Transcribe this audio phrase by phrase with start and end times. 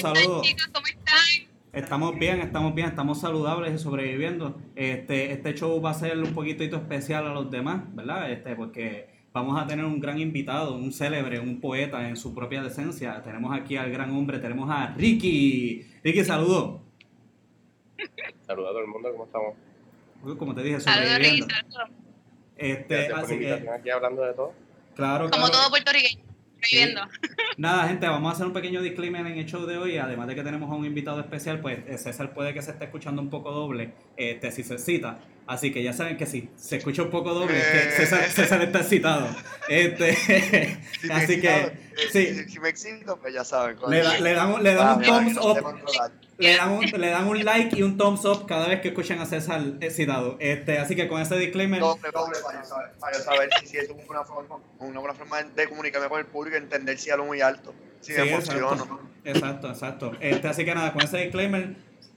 [0.00, 0.46] saludos, ¿Cómo están, saludos.
[0.46, 0.70] chicos?
[0.72, 1.54] ¿Cómo están?
[1.72, 4.56] Estamos bien, estamos bien, estamos saludables y sobreviviendo.
[4.76, 8.30] Este, este show va a ser un poquitito especial a los demás, ¿verdad?
[8.30, 12.62] Este, porque vamos a tener un gran invitado, un célebre, un poeta en su propia
[12.62, 13.20] decencia.
[13.24, 15.84] Tenemos aquí al gran hombre, tenemos a Ricky.
[16.04, 16.80] Ricky, saludos.
[18.46, 19.54] Saludos a todo el mundo, ¿cómo estamos?
[20.38, 21.54] Como te dije, Saludos, Ricky, sobreviviendo.
[21.72, 21.90] saludos.
[22.56, 24.52] Este, Gracias por la así que, invitación aquí hablando de todo.
[24.94, 25.52] claro, Como claro.
[25.58, 26.22] todo puertorriqueño,
[27.56, 29.98] Nada, gente, vamos a hacer un pequeño disclaimer en el show de hoy.
[29.98, 32.84] Además de que tenemos a un invitado especial, pues eh, César puede que se esté
[32.84, 35.18] escuchando un poco doble este, si se cita.
[35.46, 38.62] Así que ya saben que si se escucha un poco doble, es que César, César
[38.62, 39.28] está excitado.
[39.68, 40.14] Este,
[41.00, 41.72] Si así que, eh,
[42.10, 43.76] sí, Si, si me excito, pues ya saben.
[43.88, 45.58] le, da- le dan, un- le dan Ah, un thumbs up.
[46.38, 49.20] Le dan, un, le dan un like y un thumbs up cada vez que escuchan
[49.20, 50.36] a César excitado.
[50.40, 53.76] Este, así que con ese disclaimer, Doble, doble, para yo saber, para saber si, si
[53.76, 57.26] es una forma, una buena forma de comunicarme con el público y entender si hablo
[57.26, 57.72] muy alto.
[58.00, 58.72] Si Sí, me emociono.
[58.72, 59.00] exacto.
[59.24, 60.12] Exacto, exacto.
[60.20, 61.76] Este, así que nada, con ese disclaimer,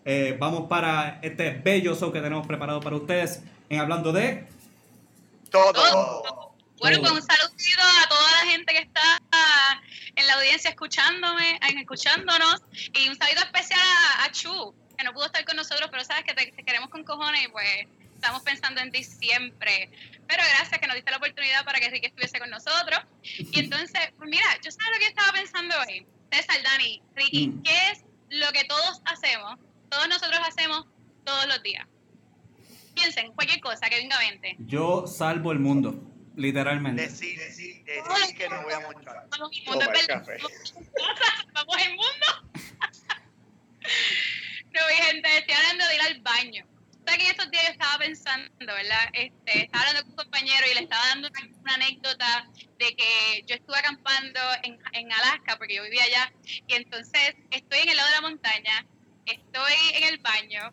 [0.10, 3.44] eh, vamos para este bello show que tenemos preparado para ustedes.
[3.70, 4.48] En hablando de.
[5.52, 5.74] Todo.
[5.74, 6.56] Todo.
[6.80, 7.14] Bueno, Todo.
[7.14, 9.20] pues un saludito a toda la gente que está
[10.16, 12.62] en la audiencia escuchándome, escuchándonos.
[12.94, 16.24] Y un saludo especial a, a Chu, que no pudo estar con nosotros, pero sabes
[16.24, 17.68] que te, te queremos con cojones y pues
[18.16, 19.92] estamos pensando en ti siempre.
[20.26, 23.00] Pero gracias que nos diste la oportunidad para que Ricky estuviese con nosotros.
[23.24, 26.06] Y entonces, pues mira, yo sabes lo que estaba pensando hoy.
[26.32, 27.64] César, Dani, Ricky, Mm.
[27.64, 29.58] ¿qué es lo que todos hacemos,
[29.90, 30.86] todos nosotros hacemos
[31.24, 31.88] todos los días?
[32.94, 34.56] Piensen, cualquier cosa que venga a mente.
[34.60, 36.02] Yo salvo el mundo,
[36.36, 37.04] literalmente.
[37.04, 39.28] Decir, decir, decir que no voy a montar.
[39.38, 39.86] Vamos al mundo.
[41.54, 42.28] Vamos al mundo.
[44.74, 46.66] No, mi gente, estoy hablando de ir al baño.
[47.06, 49.10] ¿Sabes que en estos días yo estaba pensando, verdad?
[49.14, 53.44] Este, estaba hablando con un compañero y le estaba dando una, una anécdota de que
[53.48, 56.34] yo estuve acampando en, en Alaska, porque yo vivía allá,
[56.67, 58.86] y entonces estoy en el lado de la montaña,
[59.27, 60.71] estoy en el baño,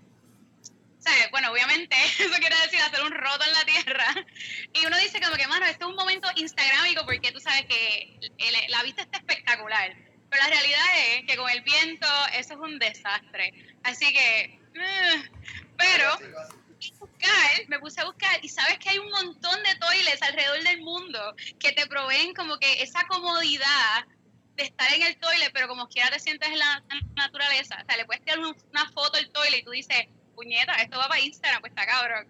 [0.99, 1.31] ¿sabes?
[1.31, 4.07] Bueno, obviamente eso quiere decir hacer un roto en la tierra.
[4.73, 8.19] Y uno dice como que, mano, este es un momento instagramático porque tú sabes que
[8.39, 9.95] el- la vista está espectacular.
[10.31, 13.53] Pero la realidad es que con el viento eso es un desastre.
[13.85, 14.41] Así que,
[14.75, 15.31] eh,
[15.77, 16.11] pero
[16.99, 20.81] buscar, me puse a buscar y sabes que hay un montón de toilets alrededor del
[20.83, 24.05] mundo que te proveen como que esa comodidad
[24.57, 26.83] de estar en el toilet, pero como quiera te sientes en la
[27.17, 27.77] naturaleza.
[27.83, 30.99] O sea, le puedes tirar un- una foto al toilet y tú dices, puñeta, esto
[30.99, 32.27] va para Instagram, pues está cabrón.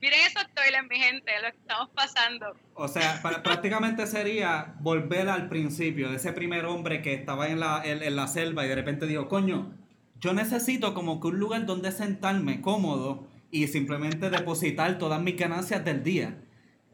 [0.00, 2.54] Miren esos toilets, mi gente, lo que estamos pasando.
[2.74, 7.60] O sea, pa- prácticamente sería volver al principio de ese primer hombre que estaba en
[7.60, 9.72] la, en, en la selva y de repente dijo, coño,
[10.20, 15.84] yo necesito como que un lugar donde sentarme cómodo y simplemente depositar todas mis ganancias
[15.84, 16.36] del día.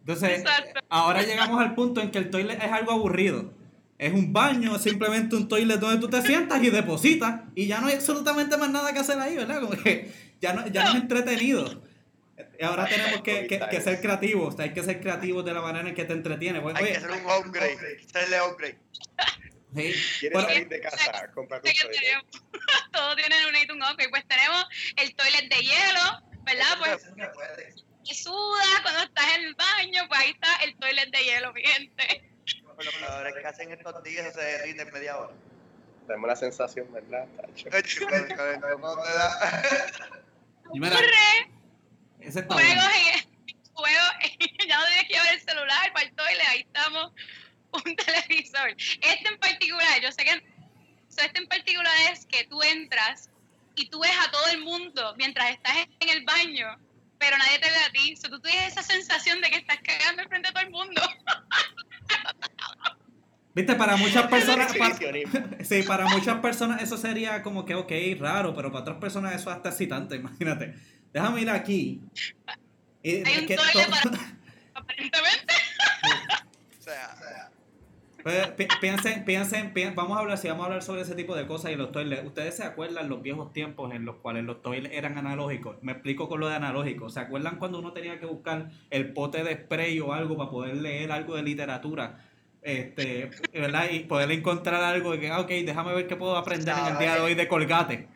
[0.00, 0.80] Entonces, Exacto.
[0.88, 3.52] ahora llegamos al punto en que el toilet es algo aburrido.
[4.02, 7.80] Es un baño, es simplemente un toilet donde tú te sientas y depositas y ya
[7.80, 9.60] no hay absolutamente más nada que hacer ahí, ¿verdad?
[9.60, 11.84] Como que ya no, ya no es entretenido.
[12.58, 15.88] Y ahora tenemos que, que- que ser creativos, hay que ser creativos de la manera
[15.88, 16.60] en que te entretiene.
[16.60, 17.78] Pues, Hay oye, que hacer un upgrade.
[18.08, 18.78] Hacerle upgrade.
[19.76, 21.30] sí, ¿Quieres bueno, salir de casa?
[21.32, 22.24] Cómprate un toilet.
[22.92, 24.10] todos tienen un hito, un upgrade.
[24.10, 24.64] Pues tenemos
[24.96, 26.76] el toilet de hielo, ¿verdad?
[26.80, 27.06] Pues
[28.04, 31.62] que suda cuando estás en el baño, pues ahí está el toilet de hielo, mi
[31.62, 32.31] gente.
[32.84, 35.32] Lo peor es que hacen estos días se derrite en media hora.
[36.06, 37.26] Tenemos la sensación, ¿verdad?
[37.36, 37.68] Tacho?
[40.74, 40.96] y mira,
[42.20, 42.84] ese está juegos
[43.14, 43.32] en
[43.72, 44.04] juego,
[44.68, 47.12] ya no tienes que llevar el celular para el toilet, ahí estamos,
[47.72, 48.70] un televisor.
[48.70, 50.42] Este en particular, yo sé que
[51.08, 53.28] so, este en particular es que tú entras
[53.74, 56.78] y tú ves a todo el mundo mientras estás en el baño,
[57.18, 58.16] pero nadie te ve a ti.
[58.16, 61.02] So, tú tienes esa sensación de que estás cagando enfrente de todo el mundo.
[63.54, 64.96] Viste, para muchas personas, para-
[65.64, 69.50] sí, para muchas personas eso sería como que, ok, raro, pero para otras personas eso
[69.50, 70.74] es hasta excitante, imagínate.
[71.12, 72.00] Déjame ir aquí.
[73.02, 73.72] Y- Hay un que para-
[74.74, 75.54] Aparentemente.
[76.78, 77.50] O sea,
[78.22, 81.34] Pues, pi- piensen, piensen, pi- vamos a hablar, si vamos a hablar sobre ese tipo
[81.36, 82.24] de cosas y los toilets.
[82.24, 85.76] ¿Ustedes se acuerdan los viejos tiempos en los cuales los toilets eran analógicos?
[85.82, 87.10] Me explico con lo de analógico.
[87.10, 90.76] ¿Se acuerdan cuando uno tenía que buscar el pote de spray o algo para poder
[90.76, 92.24] leer algo de literatura?
[92.62, 93.90] Este, ¿verdad?
[93.90, 96.98] Y poder encontrar algo de que, ah, ok, déjame ver qué puedo aprender en el
[96.98, 98.08] día de hoy de Colgate.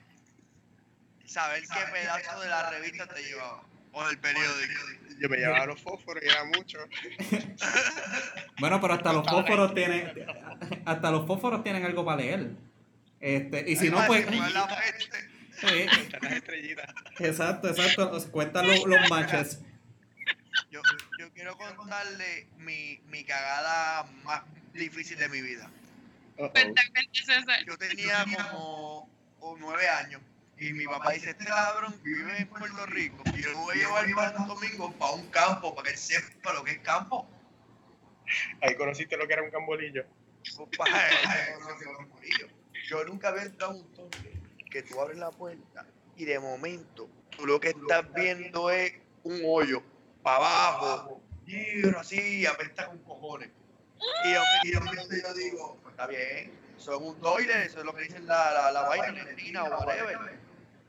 [1.25, 3.62] saber qué pedazo de la revista te llevaba.
[3.93, 4.75] O del periódico.
[5.19, 6.78] Yo me llevaba los fósforos y era mucho.
[8.58, 10.26] Bueno, pero hasta los fósforos tienen,
[10.87, 12.50] hasta los fósforos tienen algo para leer.
[13.20, 14.26] Este, y si no, pues,
[15.60, 16.87] sí, Están las estrellitas.
[17.19, 19.60] exacto, exacto, cuentan los, los matches.
[20.70, 20.81] Yo
[21.37, 24.43] quiero contarle mi, mi cagada más
[24.73, 25.71] difícil de mi vida.
[27.67, 29.09] Yo tenía como
[29.41, 30.23] o nueve años.
[30.59, 33.23] Y mi papá dice, este cabrón vive en Puerto Rico.
[33.35, 35.99] Y yo lo voy a llevar para Santo Domingo para un campo, para que él
[35.99, 37.29] sepa lo que es campo.
[38.62, 40.06] Ahí conociste lo que era un cambolillo.
[42.89, 44.41] Yo nunca había entrado a un toque
[44.71, 45.87] que tú abres la puerta
[46.17, 48.94] y de momento tú lo que estás viendo es
[49.25, 49.82] un hoyo
[50.23, 53.50] para abajo, negro así, y apesta con cojones.
[54.25, 57.84] Y yo, y yo, yo digo, pues está bien, eso es un toilet, eso es
[57.84, 60.38] lo que dicen la, la, la vaina, letrina o whatever.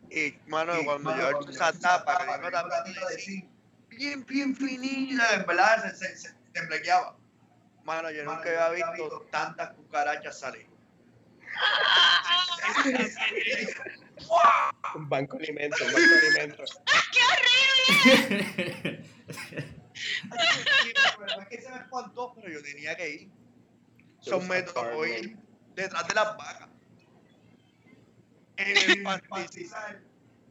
[0.10, 2.84] Y, mano, cuando yo he hecho esa tapa, que tengo tapa
[3.14, 3.48] así,
[3.90, 7.16] bien, bien finita, en verdad, se, se, se temblequeaba.
[7.84, 10.68] Mano, yo nunca había visto tantas cucarachas salir.
[14.96, 16.82] Un banco de alimentos, un banco de alimentos.
[17.14, 17.20] ¡Qué
[18.04, 19.74] horrible!
[21.40, 23.30] Es que se me espantó, pero yo tenía que ir.
[24.20, 25.38] Son me tocó ir
[25.76, 26.70] detrás de las vacas.
[28.58, 30.02] En el pastizal.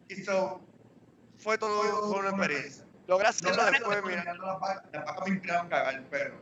[0.09, 0.61] Y so,
[1.39, 1.83] fue todo
[2.13, 2.85] fue una experiencia.
[3.09, 4.85] Logré hacerlo después mirando las vacas.
[4.93, 6.41] Las vacas me inspiraron a cagar el perro.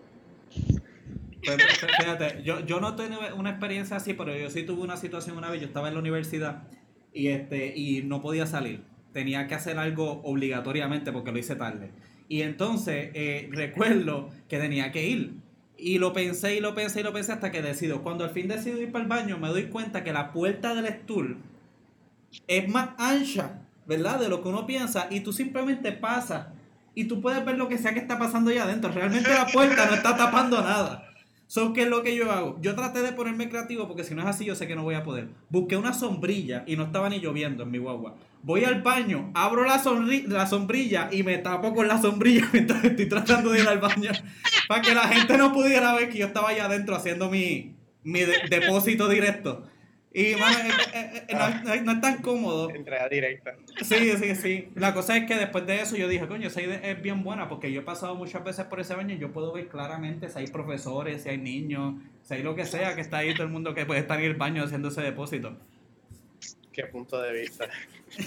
[1.47, 1.65] Pero,
[1.99, 5.51] fíjate, yo, yo no tuve una experiencia así, pero yo sí tuve una situación una
[5.51, 5.61] vez.
[5.61, 6.65] Yo estaba en la universidad
[7.13, 8.85] y, este, y no podía salir.
[9.13, 11.91] Tenía que hacer algo obligatoriamente porque lo hice tarde.
[12.29, 15.35] Y entonces eh, recuerdo que tenía que ir.
[15.77, 18.03] Y lo pensé y lo pensé y lo pensé hasta que decido.
[18.03, 20.87] Cuando al fin decido ir para el baño, me doy cuenta que la puerta del
[20.87, 21.39] stool
[22.47, 24.21] es más ancha, ¿verdad?
[24.21, 25.09] De lo que uno piensa.
[25.11, 26.47] Y tú simplemente pasas
[26.95, 28.93] y tú puedes ver lo que sea que está pasando allá adentro.
[28.93, 31.14] Realmente la puerta no está tapando nada.
[31.47, 32.59] So, ¿qué es lo que yo hago?
[32.61, 34.95] Yo traté de ponerme creativo porque si no es así yo sé que no voy
[34.95, 35.29] a poder.
[35.51, 38.17] Busqué una sombrilla y no estaba ni lloviendo en mi guagua.
[38.43, 39.83] Voy al baño, abro la,
[40.29, 44.11] la sombrilla y me tapo con la sombrilla mientras estoy tratando de ir al baño.
[44.69, 48.21] Para que la gente no pudiera ver que yo estaba allá adentro haciendo mi, mi
[48.21, 49.67] de- depósito directo.
[50.17, 52.71] Y mano, eh, eh, eh, no, no- no es tan cómodo.
[52.71, 53.55] Entrada directa.
[53.83, 54.69] Sí, sí, sí.
[54.77, 57.49] La cosa es que después de eso yo dije, coño, esa idea es bien buena
[57.49, 60.39] porque yo he pasado muchas veces por ese baño y yo puedo ver claramente si
[60.39, 63.53] hay profesores, si hay niños, si hay lo que sea que está ahí, todo el
[63.53, 65.59] mundo que puede estar en el baño haciendo ese depósito.
[66.73, 67.69] Qué punto de vista.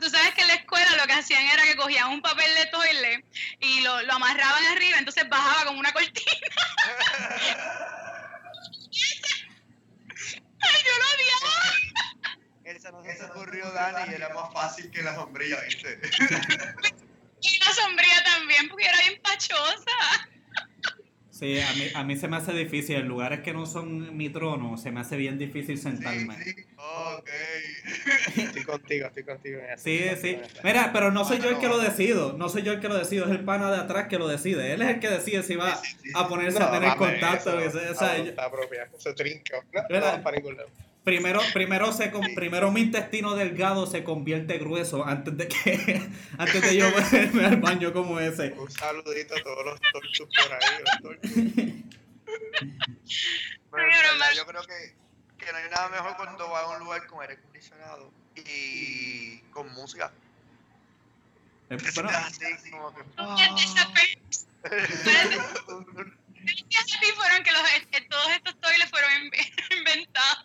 [0.00, 2.66] Tú sabes que en la escuela lo que hacían era que cogían un papel de
[2.70, 3.24] toilet
[3.60, 6.30] y lo, lo amarraban arriba, entonces bajaba como una cortina.
[10.60, 11.54] Ay, yo lo odiaba.
[12.64, 16.00] Esa no se ocurrió, Dani, y era más fácil que la sombrilla, ¿viste?
[17.42, 20.28] Y la sombría también, porque era bien pachosa.
[21.40, 24.28] Sí, a mí, a mí se me hace difícil, en lugares que no son mi
[24.28, 26.36] trono, se me hace bien difícil sentarme.
[26.44, 26.66] Sí, sí.
[26.76, 27.30] Ok.
[28.36, 29.78] Estoy contigo, estoy contigo en.
[29.78, 30.38] Sí, sí.
[30.62, 32.98] Mira, pero no soy yo el que lo decido, no soy yo el que lo
[32.98, 34.70] decido, es el pana de atrás que lo decide.
[34.74, 36.10] Él es el que decide si va Sí, sí, sí.
[36.14, 37.58] a ponerse No, a tener contacto.
[37.58, 38.88] eso, o sea, yo- propia.
[38.98, 39.64] Eso trinco.
[39.72, 40.68] No, no, para ningún lado.
[41.04, 46.08] Primero, primero, se con- primero mi intestino delgado se convierte grueso antes de que
[46.38, 48.52] antes de yo irme al baño como ese.
[48.52, 50.60] Un saludito a todos los torchos por ahí.
[53.70, 54.94] Pero en verdad, yo creo que,
[55.44, 59.72] que no hay nada mejor cuando vas a un lugar con aire acondicionado y con
[59.72, 60.12] música.
[61.70, 63.02] Eh, bueno, así como que...
[66.42, 69.30] Gracias a ti fueron que los, eh, todos estos toiles fueron in-
[69.78, 70.44] inventados.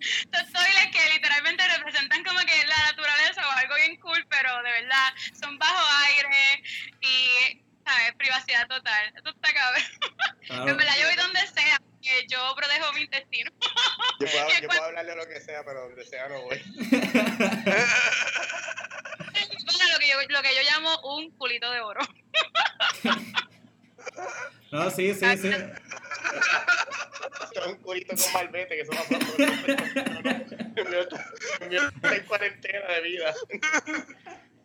[0.00, 4.70] Estos toiles que literalmente representan como que la naturaleza o algo bien cool, pero de
[4.70, 6.62] verdad son bajo aire
[7.00, 8.12] y, ¿sabes?
[8.18, 9.12] Privacidad total.
[9.16, 9.82] Esto está cabrón.
[10.46, 10.68] claro.
[10.68, 13.50] En verdad, yo voy donde sea, que yo protejo mi intestino.
[14.20, 16.62] Yo puedo, yo puedo hablar de lo que sea, pero donde sea no voy.
[19.66, 22.00] Bueno, lo que yo, lo que yo llamo un culito de oro.
[24.74, 25.46] No, sí, sí, sí.
[25.46, 25.76] Esto
[27.60, 29.14] es un culito con malvete, que eso está
[32.16, 33.32] en cuarentena de vida.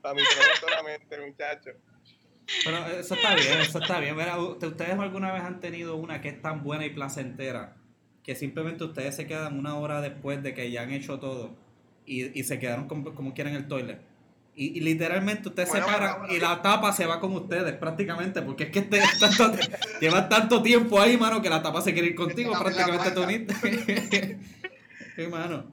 [0.01, 0.21] Para mi
[0.59, 1.69] solamente, muchacho.
[2.65, 4.17] Pero eso está bien, eso está bien.
[4.17, 7.75] Mira, ¿ustedes alguna vez han tenido una que es tan buena y placentera
[8.23, 11.55] que simplemente ustedes se quedan una hora después de que ya han hecho todo
[12.07, 14.01] y, y se quedaron como, como quieren en el toilet?
[14.55, 16.35] Y, y literalmente ustedes Bueno, se paran bueno, bueno.
[16.35, 19.51] y la tapa se va con ustedes prácticamente, porque es que este, tanto,
[20.01, 24.39] llevan tanto tiempo ahí, mano, que la tapa se quiere ir contigo la prácticamente uniste.
[25.15, 25.65] Sí, mano.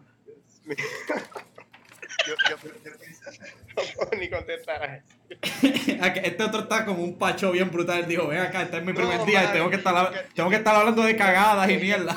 [0.66, 2.90] Yo, yo, yo
[3.76, 5.06] No puedo ni contestar a eso.
[6.24, 8.06] Este otro está como un pacho bien brutal.
[8.08, 10.56] Dijo, ven acá, este es mi No, primer día y tengo que, estar, tengo que
[10.56, 12.16] estar hablando de cagadas y mierda.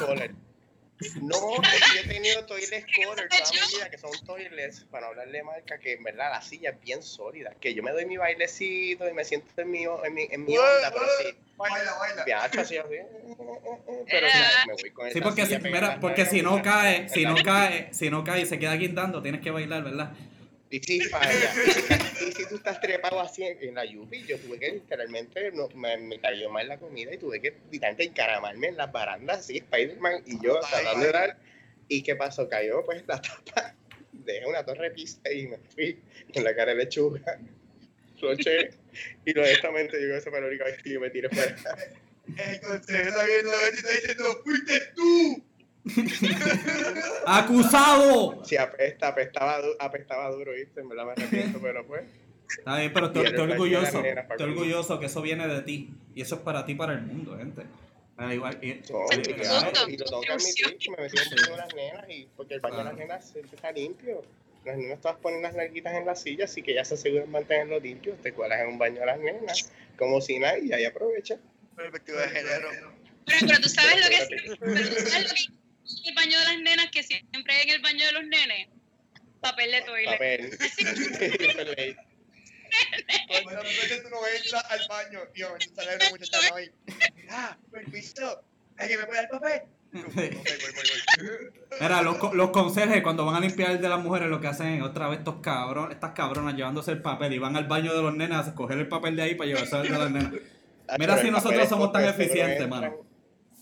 [1.22, 5.29] No, yo he tenido toilet Scholar toda mi vida, que son toilets, para no hablar
[5.29, 7.53] de marca, que en verdad la silla es bien sólida.
[7.62, 10.58] Que yo me doy mi bailecito y me siento en mi, en mi, en mi
[10.58, 11.38] onda, pero sí.
[11.56, 12.24] Baila, baila.
[12.25, 12.89] Viacho así, así.
[14.10, 14.32] pero Eh.
[14.32, 14.68] ¿sabes?
[14.68, 17.94] me voy con Sí, porque, si, silla mira, porque si no cae, si no cae,
[17.94, 20.12] si no cae y se queda guindando, tienes que bailar, ¿verdad?
[20.71, 21.53] Y si falla.
[22.21, 25.97] Y si, tú estás trepado así en, la Yupi, yo tuve que literalmente, no, me,
[25.97, 30.23] me cayó mal la comida y tuve que literalmente encaramarme en las barandas así, Spider-Man,
[30.25, 31.38] y yo tratando de dar.
[31.88, 32.47] ¿Y qué pasó?
[32.47, 33.75] Cayó pues la tapa,
[34.11, 35.99] dejé una torre pista y me fui
[36.33, 37.39] en la cara de lechuga.
[38.19, 38.71] Floché
[39.25, 41.55] y honestamente que esa fue la única vez que yo me tiré fuera.
[42.38, 45.43] El consejo está viendo esto y está diciendo, fuiste tú.
[47.25, 48.43] ¡Acusado!
[48.43, 50.81] Sí, apesta, apestaba, apestaba duro, ¿viste?
[50.81, 52.03] En verdad me arrepiento, pero pues.
[52.57, 54.03] Está bien, pero estoy, Y orgulloso.
[54.03, 55.91] Estoy orgulloso que eso viene de ti.
[56.15, 57.63] Y eso es para ti, para el mundo, gente.
[58.17, 61.51] Al igual, y- No, y, y lo tengo que admitir que me metí un baño
[61.51, 64.23] de las nenas y porque el baño de las nenas siempre está limpio.
[64.65, 67.79] Las nenas todas ponen las larguitas en la silla, así que ya se aseguran mantenerlo
[67.79, 68.15] limpio.
[68.21, 71.38] Te cuelas en un baño de las nenas, como si nada, y ahí aprovecha.
[71.75, 72.67] Perspectiva de género.
[73.25, 74.27] Pero, pero tú sabes lo que es,
[74.59, 75.51] pero tú sabes lo que es
[76.05, 78.67] el baño de las nenas, que siempre hay en el baño de los nenes.
[79.41, 80.12] Papel de toilet.
[80.12, 80.58] Papel.
[83.43, 85.41] Cuando veces tú no entras al baño y
[85.75, 86.72] sale una muchacha ahí.
[87.29, 88.43] Ah, permiso.
[88.77, 89.62] ¿Alguien me puede dar papel?
[89.91, 90.38] Voy.
[91.81, 94.67] Mira, los, los conserjes cuando van a limpiar el de las mujeres lo que hacen
[94.67, 98.01] es otra vez estos cabrones, estas cabronas llevándose el papel y van al baño de
[98.01, 100.34] los nenes a coger el papel de ahí para llevarse al de las nenas.
[100.98, 103.09] Mira si El nosotros somos tan eficientes, mano.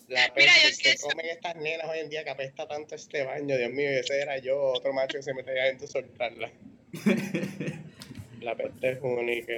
[0.07, 3.23] La Mira, peste yo que comen estas nenas hoy en día que apesta tanto este
[3.23, 6.49] baño, Dios mío, ese era yo, otro macho que se mete ahí adentro soltarla.
[8.41, 9.53] La peste es única.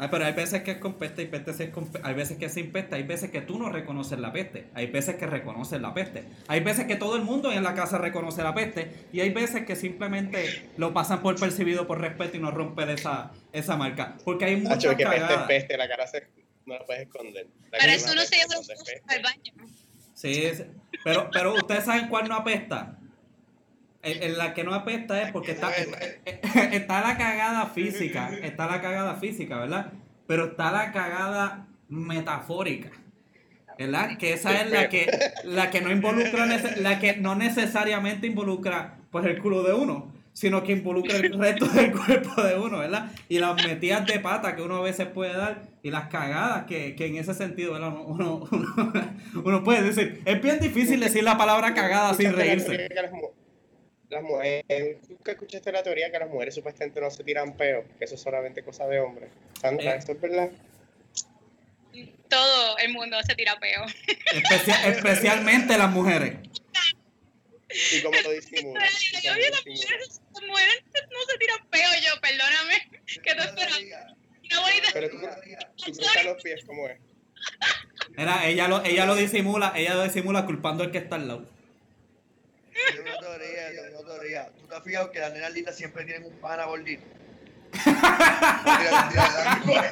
[0.00, 2.44] Ay, pero hay veces que es con peste, hay veces es con hay veces que
[2.44, 5.80] es sin peste, hay veces que tú no reconoces la peste, hay veces que reconoces
[5.80, 9.20] la peste, hay veces que todo el mundo en la casa reconoce la peste y
[9.20, 13.76] hay veces que simplemente lo pasan por percibido por respeto y no rompen esa, esa
[13.76, 14.16] marca.
[14.24, 15.48] Porque hay muchas Hacho, que peste cagadas.
[15.48, 16.28] peste, la cara se,
[16.68, 17.46] no la puedes esconder.
[17.72, 18.54] La Para eso uno se lleva
[19.08, 19.52] al baño.
[20.14, 20.50] Sí,
[21.04, 22.98] pero, pero ustedes saben cuál no apesta.
[24.02, 25.98] En, en la que no apesta es porque está, está,
[26.72, 29.92] está la cagada física, está la cagada física, ¿verdad?
[30.26, 32.90] Pero está la cagada metafórica.
[33.78, 34.18] ¿Verdad?
[34.18, 35.08] Que esa es la que,
[35.44, 40.62] la que no involucra, la que no necesariamente involucra pues el culo de uno, sino
[40.62, 43.10] que involucra el resto del cuerpo de uno, ¿verdad?
[43.28, 46.94] Y las metidas de pata que uno a veces puede dar y las cagadas que,
[46.94, 47.92] que en ese sentido, ¿verdad?
[48.06, 48.92] Uno, uno,
[49.44, 50.22] uno puede decir.
[50.24, 52.94] Es bien difícil decir la palabra cagada sin ¿Escuchaste la reírse.
[52.94, 53.12] las
[54.10, 57.84] Las mujeres, ¿tú que escuchaste la teoría que las mujeres supuestamente no se tiran peo?
[57.98, 59.28] Que eso es solamente cosa de hombres.
[59.60, 59.98] Sandra, Eh.
[59.98, 60.50] ¿esto es verdad?
[62.28, 63.84] Todo el mundo se tira peo.
[64.34, 66.34] Especia- especialmente las mujeres.
[67.92, 69.02] ¿Y cómo lo disimulas?
[69.12, 69.66] ¿Y Oye, cómo lo las disimulas?
[69.66, 72.90] mujeres, las mujeres no se tiran peo yo, perdóname.
[73.06, 73.78] ¿Qué te esperas?
[74.50, 75.18] Una bonita Pero tú,
[75.76, 76.98] tú cruzas los pies, ¿cómo es?
[78.16, 81.50] Mira, ella lo, ella lo disimula, ella lo disimula culpando al que está al lado.
[82.94, 84.50] Tengo una teoría, tengo una teoría.
[84.58, 87.04] ¿Tú te has fijado que las nenas lindas siempre tienen un pana gordito?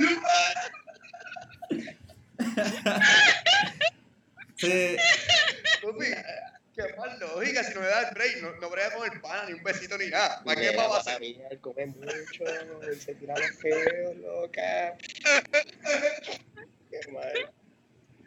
[4.56, 4.96] Sí.
[6.76, 9.46] Qué más lógica, si no me da el break, no, no brega con el pana,
[9.46, 10.42] ni un besito ni nada.
[10.44, 11.22] ¿Para qué va a hacer?
[11.22, 12.44] él come mucho,
[12.82, 14.94] él se tira los peos, loca.
[16.90, 17.32] Qué mal.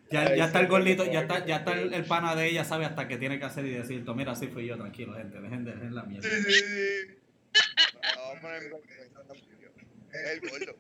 [0.10, 2.86] Ya, ya está el gordito, ya está, ya está el, el pana de ella, sabe
[2.86, 5.72] hasta qué tiene que hacer y decir, mira, así fui yo, tranquilo, gente, dejen de
[5.74, 6.28] dejen la mierda.
[6.28, 7.16] Sí, sí, sí.
[8.16, 8.34] No,
[10.14, 10.76] el gordo.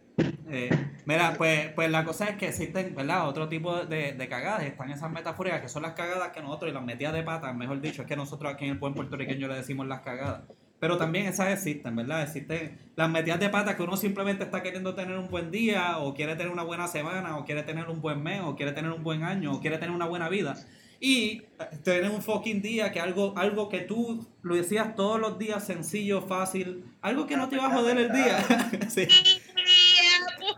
[0.51, 0.69] Eh,
[1.05, 3.27] mira, pues, pues la cosa es que existen, ¿verdad?
[3.27, 6.73] Otro tipo de, de cagadas, están esas metafóricas que son las cagadas que nosotros, y
[6.73, 9.55] las metidas de patas, mejor dicho, es que nosotros aquí en el buen puertorriqueño le
[9.55, 10.43] decimos las cagadas.
[10.79, 12.23] Pero también esas existen, ¿verdad?
[12.23, 16.13] Existen las metidas de patas que uno simplemente está queriendo tener un buen día, o
[16.13, 19.03] quiere tener una buena semana, o quiere tener un buen mes, o quiere tener un
[19.03, 20.55] buen año, o quiere tener una buena vida.
[20.99, 25.39] Y eh, tener un fucking día que algo, algo que tú lo decías todos los
[25.39, 28.45] días, sencillo, fácil, algo que no te va a joder el día.
[28.89, 29.07] Sí.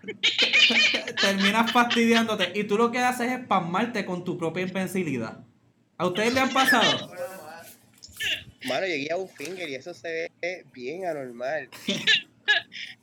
[1.21, 5.39] terminas fastidiándote y tú lo que haces es pasmarte con tu propia invencibilidad.
[5.98, 7.12] ¿A ustedes le han pasado?
[8.67, 11.69] Mano, llegué a un finger y eso se ve bien anormal.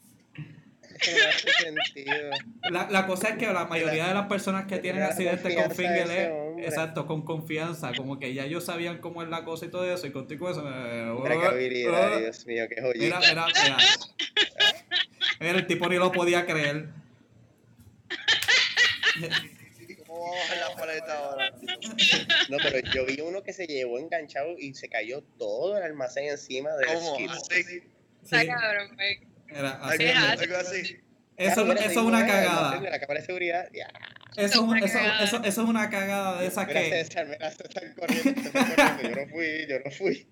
[1.01, 2.31] Sentido.
[2.71, 5.75] La, la cosa es que la mayoría de las personas que tienen accidentes con confianza
[5.75, 6.67] finger de ese es, hombre.
[6.67, 10.07] exacto, con confianza, como que ya ellos sabían cómo es la cosa y todo eso,
[10.07, 12.21] y contigo eso, eh, Mira qué oh, habilidad, oh.
[12.21, 13.21] Dios mío, qué mira, joyita.
[13.21, 13.77] mira, mira.
[15.41, 16.89] Mira, el tipo ni lo podía creer.
[20.07, 21.51] ¿Cómo vamos a bajar la paleta ahora?
[22.49, 26.25] No, pero yo vi uno que se llevó enganchado y se cayó todo el almacén
[26.29, 27.15] encima del ¿Cómo?
[27.15, 27.31] skid.
[27.31, 27.63] Así.
[27.65, 27.83] Sí,
[28.23, 29.21] Está cabrón, güey.
[29.49, 30.17] Era así Algo es.
[30.17, 30.33] Ajá.
[30.33, 30.97] algo así.
[31.37, 32.81] Eso, Claro, eso es una cagada.
[32.81, 33.89] de La cámara de seguridad, ya.
[34.37, 36.91] Eso, una eso, eso, eso es una cagada de esas Mira, que...
[36.91, 39.03] César, mira, César corriendo, César corriendo.
[39.21, 40.27] Yo no fui, yo no fui.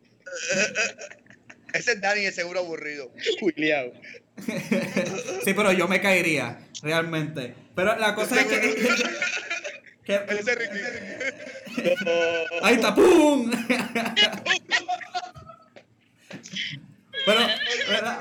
[1.72, 3.12] Ese es Dani, el seguro aburrido.
[3.40, 3.92] Julián.
[5.44, 7.54] Sí, pero yo me caería, realmente.
[7.74, 8.60] Pero la cosa es que...
[10.04, 10.78] que- Ese es Ricky.
[12.62, 12.94] ¡Ahí está!
[12.94, 13.50] ¡Pum!
[17.26, 17.40] pero,
[17.88, 18.20] ¿verdad?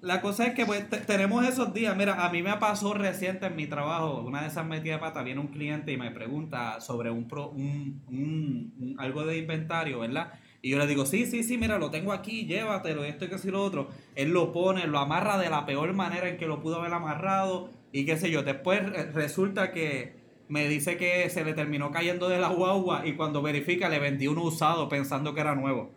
[0.00, 1.96] La cosa es que pues, te- tenemos esos días.
[1.96, 5.22] Mira, a mí me pasó reciente en mi trabajo, una de esas metidas de pata,
[5.22, 10.00] viene un cliente y me pregunta sobre un, pro- un, un- un- algo de inventario,
[10.00, 10.32] ¿verdad?
[10.60, 13.38] Y yo le digo, sí, sí, sí, mira, lo tengo aquí, llévatelo, esto y que
[13.38, 13.90] si lo otro.
[14.16, 17.70] Él lo pone, lo amarra de la peor manera en que lo pudo haber amarrado
[17.92, 18.42] y qué sé yo.
[18.42, 18.82] Después
[19.14, 20.14] resulta que
[20.48, 24.26] me dice que se le terminó cayendo de la guagua y cuando verifica le vendí
[24.28, 25.92] uno usado pensando que era nuevo.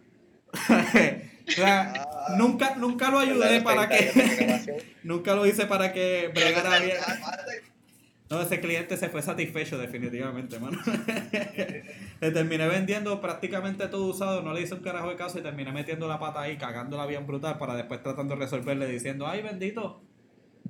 [1.47, 4.85] o sea, nunca, nunca lo ayudé para que...
[5.03, 6.97] Nunca lo hice para que bregara bien.
[8.27, 10.79] No, ese cliente se fue satisfecho definitivamente, mano.
[12.21, 15.71] le terminé vendiendo prácticamente todo usado, no le hice un carajo de caso y terminé
[15.71, 20.01] metiendo la pata ahí, cagándola bien brutal para después tratando de resolverle diciendo, ay bendito,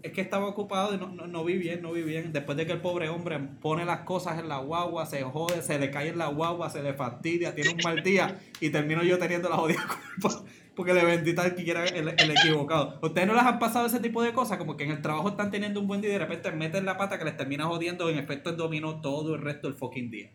[0.03, 2.33] es que estaba ocupado y no, no, no vi bien, no vi bien.
[2.33, 5.79] Después de que el pobre hombre pone las cosas en la guagua, se jode, se
[5.79, 9.17] le cae en la guagua, se le fastidia, tiene un mal día y termino yo
[9.17, 9.81] teniendo la jodida
[10.21, 10.43] culpa
[10.75, 12.99] porque le vendí tal que quiera el, el equivocado.
[13.01, 14.57] ¿Ustedes no les han pasado ese tipo de cosas?
[14.57, 16.97] Como que en el trabajo están teniendo un buen día y de repente meten la
[16.97, 20.31] pata que les termina jodiendo en efecto el dominó todo el resto del fucking día.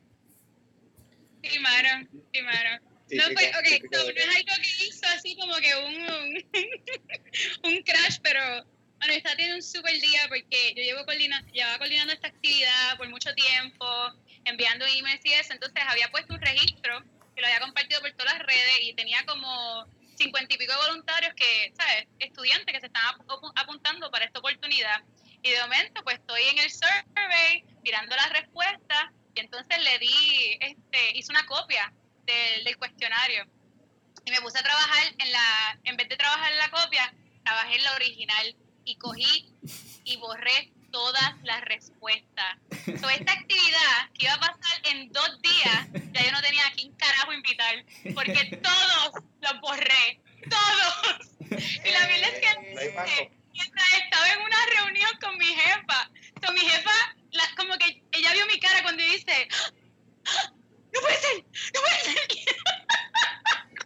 [1.42, 2.90] Sí, mano, sí, mano.
[3.12, 8.18] No, pues, ok, no es algo que hizo así como que un, un, un crash,
[8.22, 8.40] pero
[8.98, 13.08] bueno, está teniendo un super día porque yo llevo coordina, llevaba coordinando esta actividad por
[13.08, 13.86] mucho tiempo,
[14.44, 17.02] enviando emails y eso, entonces había puesto un registro
[17.34, 19.86] que lo había compartido por todas las redes y tenía como
[20.20, 22.06] cincuenta y pico de voluntarios que, ¿sabes?
[22.18, 25.02] Estudiantes que se están apu- apuntando para esta oportunidad.
[25.42, 29.04] Y de momento, pues estoy en el survey, mirando las respuestas,
[29.34, 31.92] y entonces le di, este, hice una copia
[32.26, 33.46] del, del cuestionario.
[34.26, 37.76] Y me puse a trabajar en la, en vez de trabajar en la copia, trabajé
[37.76, 39.54] en la original y cogí
[40.04, 42.58] y borré todas las respuestas.
[43.00, 46.70] So, esta actividad que iba a pasar en dos días, ya yo no tenía a
[46.72, 51.28] quién carajo invitar, porque todos los borré, todos.
[51.50, 53.12] Y la verdad es que paso.
[53.52, 56.10] mientras estaba en una reunión con mi jefa,
[56.44, 56.92] so, mi jefa,
[57.32, 59.48] la- como que ella vio mi cara cuando dice,
[60.26, 60.52] "¡Ah!
[60.92, 62.18] no puede ser, no puede ser.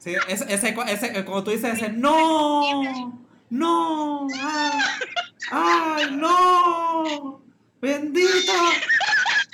[0.01, 4.81] Sí, ese, ese, ese, como tú dices, ese no, no, ah,
[5.53, 7.43] ay, no,
[7.81, 8.53] bendito,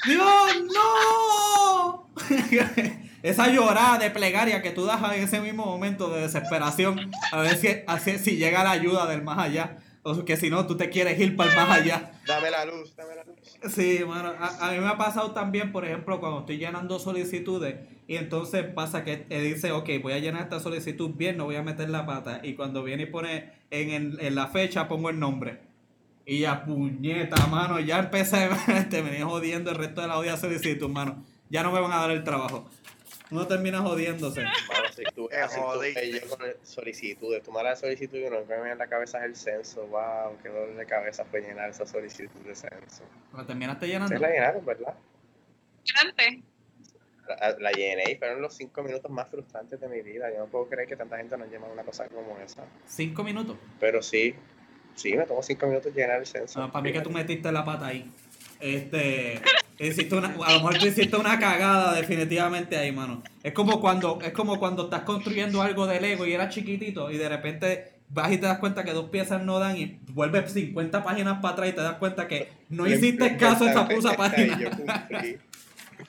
[0.07, 0.27] Dios,
[0.75, 2.11] no.
[3.23, 7.57] Esa llorada de plegaria que tú das en ese mismo momento de desesperación, a ver
[7.57, 10.89] si, así- si llega la ayuda del más allá, o que si no, tú te
[10.89, 12.13] quieres ir para el más allá.
[12.27, 13.37] Dame la luz, dame la luz.
[13.75, 17.77] Sí, bueno, a, a mí me ha pasado también, por ejemplo, cuando estoy llenando solicitudes
[18.09, 21.57] y entonces pasa que eh, dice, ok, voy a llenar esta solicitud bien, no voy
[21.57, 22.41] a meter la pata.
[22.43, 25.61] Y cuando viene y pone en, el- en la fecha, pongo el nombre.
[26.27, 28.49] Y ya, puñeta, mano, ya empecé,
[28.91, 31.25] te venía jodiendo el resto de la odia solicitud, mano.
[31.49, 32.69] Ya no me van a dar el trabajo.
[33.33, 34.43] Uno termina jodiéndose.
[34.43, 35.29] Vamos, si tú,
[36.13, 39.87] yo con solicitudes, tú malas solicitud y que me en la cabeza es el censo.
[39.87, 43.05] Wow, qué dolor de cabeza fue llenar esa solicitud de censo.
[43.37, 44.19] ¿La terminaste Ustedes llenando?
[44.19, 44.95] la llenaron, ¿verdad?
[45.97, 46.43] Adelante.
[47.59, 50.31] La, llené y fueron los cinco minutos más frustrantes de mi vida.
[50.33, 52.65] Yo no puedo creer que tanta gente nos llama una cosa como esa.
[52.87, 53.57] Cinco minutos.
[53.79, 54.35] Pero sí,
[54.95, 56.63] sí, me tomó cinco minutos llenar el censo.
[56.63, 58.11] Ah, para mí que tú metiste la pata ahí.
[58.61, 59.41] Este,
[59.79, 63.23] hiciste una, a lo mejor tú hiciste una cagada definitivamente ahí, mano.
[63.43, 67.19] Es como cuando, es como cuando estás construyendo algo de Lego y eras chiquitito y
[67.19, 71.03] de repente vas y te das cuenta que dos piezas no dan y vuelves 50
[71.03, 74.59] páginas para atrás y te das cuenta que no hiciste caso a esa puta página.
[74.59, 75.39] Yo cumplí.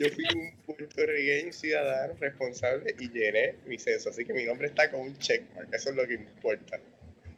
[0.02, 4.10] Yo fui un puertorriqueño ciudadano responsable y llené mi censo.
[4.10, 5.72] Así que mi nombre está con un checkmark.
[5.72, 6.80] Eso es lo que importa.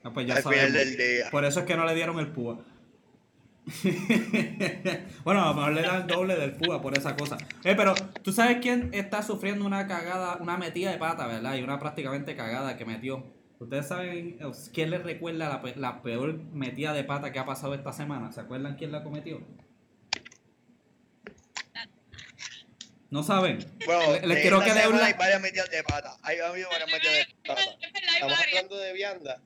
[0.01, 1.29] No, pues ya Al final del día.
[1.29, 2.63] Por eso es que no le dieron el púa.
[5.23, 7.37] bueno, a lo mejor le dan doble del púa por esa cosa.
[7.65, 11.55] Eh, pero tú sabes quién está sufriendo una cagada, una metida de pata, ¿verdad?
[11.55, 13.25] Y una prácticamente cagada que metió.
[13.59, 14.39] ¿Ustedes saben
[14.73, 18.31] quién les recuerda la peor metida de pata que ha pasado esta semana?
[18.31, 19.41] ¿Se acuerdan quién la cometió?
[23.13, 23.59] ¿No saben?
[23.85, 26.17] Bueno, Le- les de quiero que dé un semana la- hay varias metidas de pata.
[26.23, 27.61] Hay habido varias metidas de pata.
[28.15, 29.41] Estamos hablando de vianda.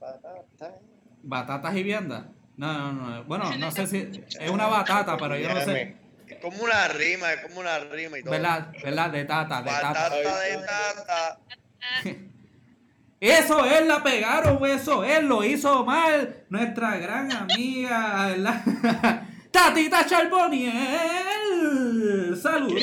[0.00, 0.74] Batata.
[1.22, 2.24] ¿Batatas y viandas?
[2.56, 3.24] No, no, no.
[3.24, 4.10] Bueno, no sé si
[4.40, 5.96] es una batata, pero yo no sé.
[6.26, 8.32] Es como una rima, es como una rima y todo.
[8.32, 8.72] ¿Verdad?
[8.82, 9.10] ¿Verdad?
[9.10, 9.88] De tata, de tata.
[9.92, 11.38] Batata de tata.
[13.20, 16.44] Eso él la pegaron, eso él lo hizo mal.
[16.50, 19.22] Nuestra gran amiga, ¿verdad?
[19.54, 20.72] Tatita Charboniel.
[22.42, 22.82] Saludos.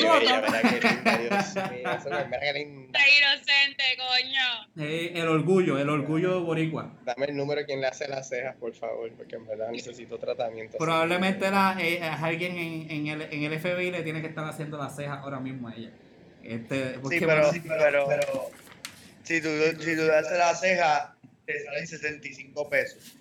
[3.18, 4.48] Inocente, coño.
[4.78, 6.94] Eh, el orgullo, el orgullo boricua.
[7.04, 10.18] Dame el número de quien le hace las cejas, por favor, porque en verdad necesito
[10.18, 10.78] tratamiento.
[10.78, 14.78] Probablemente la, eh, alguien en, en, el, en el FBI le tiene que estar haciendo
[14.78, 15.90] las cejas ahora mismo a ella.
[16.42, 18.50] Este, Sí, pero, bueno, pero, pero
[19.24, 23.18] si tú, si tú haces la ceja, te salen 65 pesos.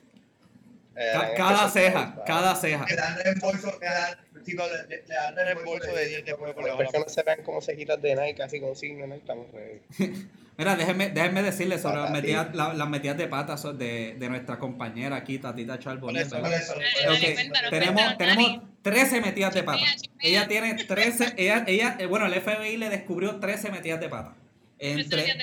[1.02, 2.86] Eh, cada ceja, cada ceja.
[2.86, 6.78] Te dan reembolso, te dan, chicos, le, le dan reembolso de 10 después por Las
[6.78, 9.16] personas se vean como cejitas de Nike, así con signo, ¿no?
[9.16, 9.48] Estamos.
[10.58, 14.60] Mira, déjenme, déjenme decirles sobre las metidas, la- las metidas de patas de, de nuestra
[14.60, 16.28] compañera aquí, Tatita Charboniel.
[16.28, 17.34] Por eso, eso, Dale, por dale, Ok, eso.
[17.36, 18.62] cuéntanos, tenemos, cuéntanos, tenemos Dani.
[18.84, 19.78] 13 metidas de pata.
[19.80, 20.18] Chismea, chismea.
[20.30, 24.36] Ella tiene 13, ella, ella, eh, bueno, el FBI le descubrió 13 metidas de pata.
[24.78, 25.36] Eso Entre,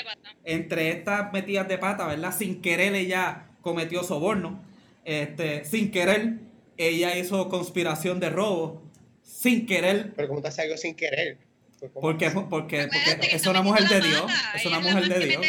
[0.44, 2.32] entre estas metidas de pata, ¿verdad?
[2.36, 4.62] Sin querer ella cometió soborno.
[5.08, 6.34] Este, sin querer
[6.78, 8.82] ella hizo conspiración de robo.
[9.22, 11.38] Sin querer, Pero como te hace algo sin querer.
[11.78, 12.02] Pues, ¿cómo?
[12.02, 14.24] porque, porque, porque es una mujer de Dios.
[14.54, 15.46] Es una mujer de Dios.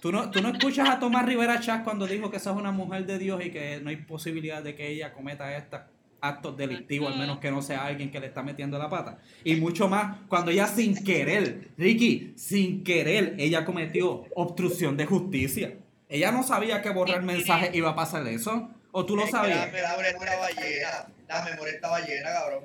[0.00, 2.72] ¿Tú no, tú no escuchas a Tomás Rivera Chas cuando dijo que esa es una
[2.72, 5.80] mujer de Dios y que no hay posibilidad de que ella cometa estos
[6.20, 9.18] actos delictivos, al menos que no sea alguien que le está metiendo la pata.
[9.44, 15.74] Y mucho más cuando ella sin querer, Ricky, sin querer, ella cometió obstrucción de justicia.
[16.08, 18.70] Ella no sabía que borrar mensajes iba a pasar eso.
[18.92, 19.72] ¿O tú lo sabías?
[19.72, 21.08] La memoria estaba llena.
[21.28, 22.64] La memoria estaba llena, cabrón.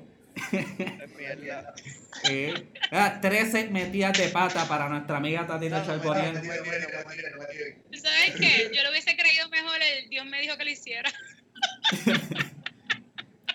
[0.51, 1.73] Es mierda.
[2.29, 2.53] Eh,
[2.91, 7.75] ah, 13 metidas de pata para nuestra amiga me me me me tires.
[7.91, 8.71] ¿Tú ¿Sabes qué?
[8.73, 11.11] Yo lo hubiese creído mejor el Dios me dijo que lo hiciera.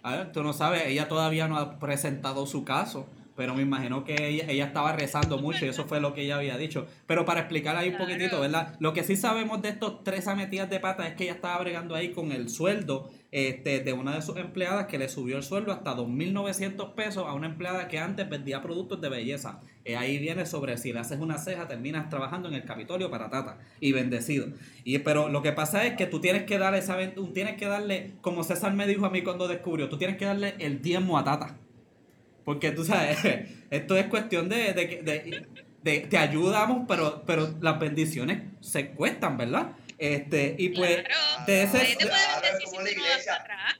[0.03, 4.05] A ver, tú no sabes, ella todavía no ha presentado su caso, pero me imagino
[4.05, 6.87] que ella, ella estaba rezando mucho y eso fue lo que ella había dicho.
[7.07, 8.11] Pero para explicar ahí un Claro.
[8.13, 8.77] poquitito, ¿verdad?
[8.81, 11.95] Lo que sí sabemos de estos tres metidas de pata es que ella estaba bregando
[11.95, 15.73] ahí con el sueldo este, de una de sus empleadas que le subió el sueldo
[15.73, 19.61] hasta 2.900 pesos a una empleada que antes vendía productos de belleza.
[19.85, 23.31] Eh, ahí viene sobre si le haces una ceja, terminas trabajando en el Capitolio para
[23.31, 24.47] Tata y bendecido.
[24.85, 28.13] Y, pero lo que pasa es que tú tienes que darle, tú tienes que darle,
[28.21, 31.25] como César me dijo a mí cuando descubrió, tú tienes que darle el diezmo a
[31.25, 31.59] Tata.
[32.45, 33.19] Porque tú sabes,
[33.71, 35.47] esto es cuestión de, de, que- de-
[35.83, 39.73] de- te ayudamos, pero, pero las bendiciones se cuestan, ¿verdad?
[39.99, 41.45] Este, y pues, Claro.
[41.47, 43.75] de ese- te puede Claro, decir es si atrás.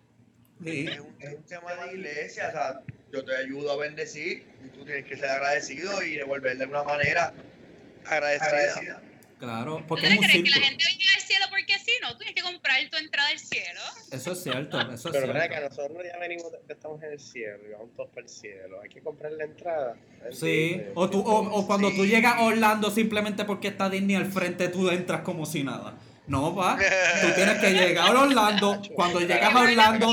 [0.63, 2.81] sí, Es un, es un tema de iglesia, o sea,
[3.13, 6.85] yo te ayudo a bendecir y tú tienes que ser agradecido y devolver de alguna
[6.85, 7.33] manera
[8.07, 9.01] agradecida.
[9.45, 11.93] Claro, ¿Tú porque es un crees que la gente venga al cielo porque sí?
[12.03, 13.81] No, tú tienes que comprar tu entrada al cielo.
[14.11, 17.21] Eso es cierto, eso es Pero verdad que nosotros ya venimos, ya estamos en el
[17.21, 18.81] cielo y vamos todos para el cielo.
[18.83, 19.97] Hay que comprar la entrada.
[20.33, 22.09] Sí, o, tú, o, o cuando tú Sí.
[22.11, 25.95] llegas a Orlando simplemente porque está Disney al frente, tú entras como si nada.
[26.27, 26.79] No, va.
[27.21, 28.81] Tú tienes que llegar a Orlando.
[28.95, 30.11] Cuando llegas a Orlando,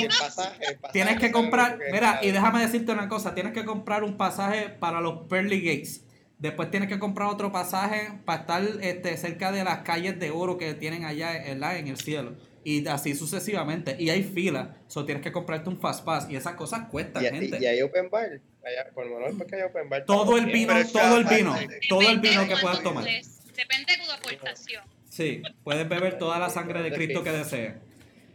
[0.92, 4.70] Tienes que comprar, es mira, y déjame decirte una cosa, tienes que comprar un pasaje
[4.70, 6.04] para los Pearly Gates.
[6.42, 10.58] Después tienes que comprar otro pasaje para estar este, cerca de las calles de oro
[10.58, 11.78] que tienen allá ¿verdad?
[11.78, 12.36] en el cielo.
[12.64, 13.96] Y así sucesivamente.
[14.00, 14.70] Y hay filas.
[14.88, 16.28] So tienes que comprarte un fast pass.
[16.32, 17.60] Y esas cosas cuestan, Y, gente.
[17.62, 18.42] y hay open bar.
[18.64, 20.04] Allá, por lo menos porque hay open bar.
[20.06, 21.56] todo el vino, todo el vino,
[21.88, 23.04] todo el vino que puedas tomar.
[23.04, 24.84] Depende de tu aportación.
[25.10, 27.76] Sí, puedes beber toda la sangre de Cristo que desees.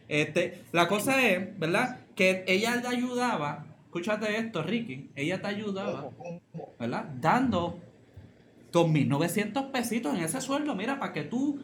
[0.07, 1.99] Este, la cosa es, ¿verdad?
[2.15, 6.11] Que ella te ayudaba, escúchate esto, Ricky, ella te ayudaba,
[6.79, 7.05] ¿verdad?
[7.17, 7.81] Dando
[8.77, 11.59] 2.900 pesitos en ese sueldo, mira, para que tú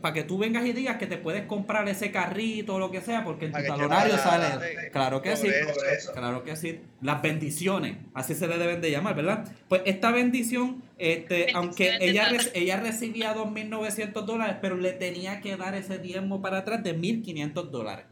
[0.00, 3.02] para que tú vengas y digas que te puedes comprar ese carrito o lo que
[3.02, 4.90] sea, porque en tu talonario sale.
[4.90, 5.48] Claro que sí.
[5.48, 6.12] Eso.
[6.12, 6.80] Claro que sí.
[7.02, 9.44] Las bendiciones, así se le deben de llamar, ¿verdad?
[9.68, 15.74] Pues esta bendición, este, aunque ella, ella recibía 2.900 dólares, pero le tenía que dar
[15.74, 18.06] ese diezmo para atrás de 1.500 dólares.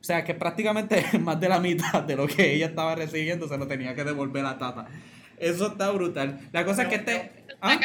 [0.00, 3.58] O sea que prácticamente más de la mitad de lo que ella estaba recibiendo se
[3.58, 4.86] lo tenía que devolver a Tata.
[5.40, 6.48] Eso está brutal.
[6.52, 7.78] La cosa es que este, ah,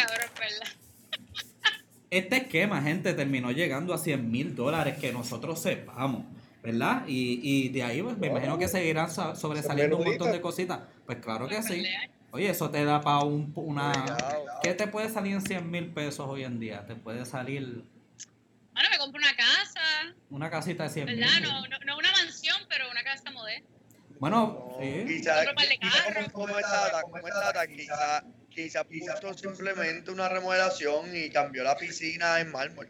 [2.11, 6.23] este esquema, gente, terminó llegando a 100 mil dólares que nosotros sepamos,
[6.63, 7.03] ¿verdad?
[7.07, 10.79] Y, y de ahí pues, me imagino que seguirán so- sobresaliendo un montón de cositas.
[11.05, 11.83] Pues claro que sí.
[12.31, 13.93] Oye, eso te da para un, una...
[14.61, 16.85] ¿Qué te puede salir en 100 mil pesos hoy en día?
[16.85, 17.83] Te puede salir
[18.73, 19.81] Bueno, me compro una casa,
[20.29, 21.19] una casita de 100 mil.
[21.19, 21.39] ¿verdad?
[21.41, 23.65] No, no, no una mansión, pero una casa moderna.
[24.19, 25.05] Bueno, sí.
[25.07, 26.65] Quizá, de quizá como, como es
[27.03, 28.77] como es
[29.21, 32.87] puso simplemente una remodelación y cambió la piscina en mármol.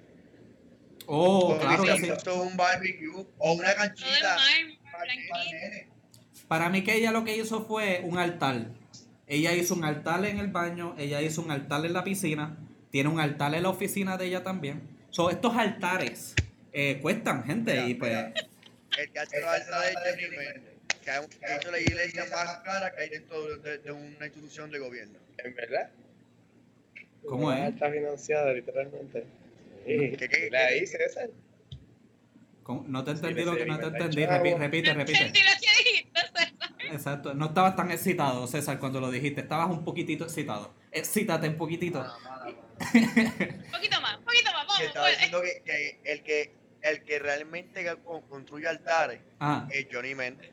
[1.07, 2.11] Oh, O claro que quizá sí.
[2.11, 4.37] puso un barbecue o una canchita.
[6.47, 8.67] para mí que ella lo que hizo fue un altar.
[9.27, 12.57] Ella hizo un altar en el baño, ella hizo un altar en la piscina,
[12.91, 14.83] tiene un altar en la oficina de ella también.
[15.09, 16.35] So, estos altares
[16.71, 18.13] eh, cuestan, gente, y pues...
[18.97, 20.74] El que hace la alta de Jenny Méndez.
[21.05, 25.19] Que hecho la iglesia más cara que hay dentro de, de una institución de gobierno.
[25.37, 25.89] ¿En verdad?
[27.27, 27.73] ¿Cómo es?
[27.73, 29.25] Está financiada literalmente.
[29.85, 30.15] Sí.
[30.17, 31.21] ¿Qué, qué, La hice esa.
[32.63, 32.83] ¿Cómo?
[32.87, 34.25] No te Sí, entendí le lo que no te entendí.
[34.25, 35.17] repite, repite.
[35.19, 36.53] Sentí lo que dijiste, César.
[36.91, 37.33] Exacto.
[37.33, 39.41] No estabas tan excitado, César, cuando lo dijiste.
[39.41, 40.73] Estabas un poquitito excitado.
[40.91, 41.99] Excítate un poquitito.
[42.01, 42.55] Un
[43.71, 44.77] poquito más, un poquito más, vamos.
[44.79, 45.17] Que estaba pues.
[45.17, 49.67] diciendo que, que el que el que realmente con- construye altares Ah.
[49.71, 50.51] es Johnny Méndez.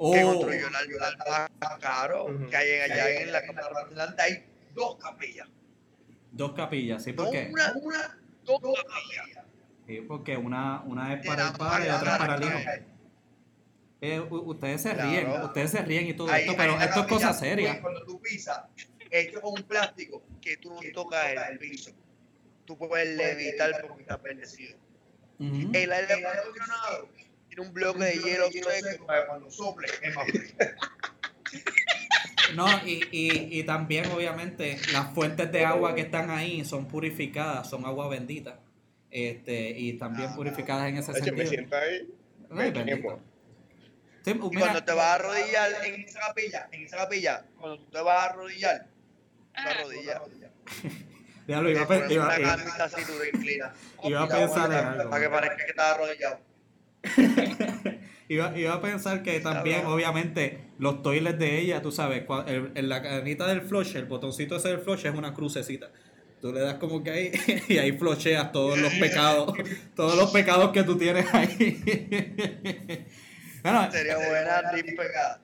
[0.00, 0.32] Que Oh.
[0.32, 2.48] construyó el altar más caro Ujú.
[2.48, 4.22] que hay en, allá en la Atlanta.
[4.22, 5.46] Hay dos capillas.
[6.32, 9.44] Dos capillas, sí, No porque, una, una, dos capillas.
[9.86, 12.58] sí, porque una, una es para el padre y otra es para el hijo.
[12.58, 12.90] que.
[14.02, 15.10] Eh, ustedes se Claro.
[15.10, 17.78] ríen, ustedes se ríen y todo Ahí- esto, pero esto es cosa seria.
[17.82, 18.62] Cuando tú pisas,
[19.10, 21.90] hecho con un plástico que tú no tocas el piso.
[22.64, 24.78] Tú puedes levitar porque está bendecido.
[25.38, 25.70] Ujú.
[25.74, 27.08] El aire acondicionado
[27.60, 30.50] tiene un bloque de hielo seco para cuando sople es más frío.
[32.54, 37.68] No, y, y, y también obviamente las fuentes de agua que están ahí son purificadas,
[37.70, 38.58] son agua bendita.
[39.10, 41.48] Este, y también Ah, purificadas en ese me sentido.
[41.48, 42.08] siento ahí.
[42.50, 42.84] Ay, me bendito.
[42.96, 43.20] quemo.
[44.24, 47.78] Sí, Y mira, cuando te vas a arrodillar en esa capilla, en esa capilla, cuando
[47.78, 48.88] tú te vas a arrodillar, tú
[49.54, 49.70] Ajá.
[49.70, 50.20] arrodillas.
[51.46, 53.72] ya lo iba a Te pe- pones iba- iba- te inclinas.
[54.04, 55.10] Iba a pensar en algo.
[55.10, 56.40] Para que parezca que estás arrodillado.
[58.28, 62.88] Iba, iba a pensar que también, obviamente, los toilets de ella, tú sabes, el- en
[62.88, 65.90] la canita del flush, el botoncito ese del flush es una crucecita.
[66.40, 67.32] Tú le das como que ahí
[67.68, 69.52] y ahí flusheas todos los pecados,
[69.96, 71.82] todos los pecados que tú tienes ahí.
[73.64, 75.40] bueno, Sería buena deep pegada.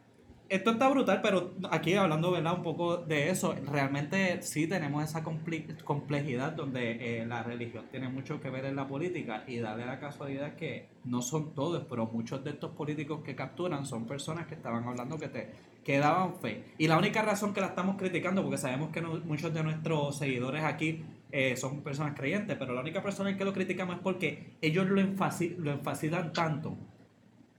[0.48, 2.54] Esto está brutal, pero aquí hablando ¿verdad?
[2.54, 8.40] un poco de eso, realmente sí tenemos esa complejidad donde eh, la religión tiene mucho
[8.40, 12.44] que ver en la política y dale la casualidad que no son todos, pero muchos
[12.44, 16.64] de estos políticos que capturan son personas que estaban hablando que te que daban fe.
[16.78, 20.64] Y la única razón que la estamos criticando, porque sabemos que muchos de nuestros seguidores
[20.64, 24.56] aquí eh, son personas creyentes, pero la única persona en que lo criticamos es porque
[24.61, 26.76] ellos lo, enfasi- lo enfatizan tanto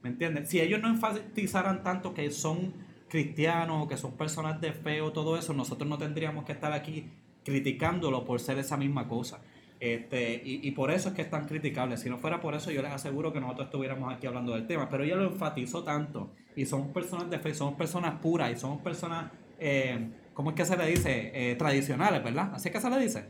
[0.02, 0.48] ¿Me entiendes?
[0.48, 2.72] Si ellos no enfatizaran tanto que son
[3.08, 6.72] cristianos o que son personas de fe o todo eso, nosotros no tendríamos que estar
[6.72, 7.10] aquí
[7.44, 9.40] criticándolo por ser esa misma cosa.
[9.80, 11.96] Este, y, y por eso es que es tan criticable.
[11.96, 14.88] Si no fuera por eso, yo les aseguro que nosotros estuviéramos aquí hablando del tema.
[14.88, 16.30] Pero ella lo enfatizó tanto.
[16.56, 20.64] Y somos personas de fe, somos personas puras y somos personas, eh, ¿cómo es que
[20.64, 21.30] se le dice?
[21.32, 22.50] Eh, tradicionales, ¿verdad?
[22.54, 23.24] Así es que se le dice.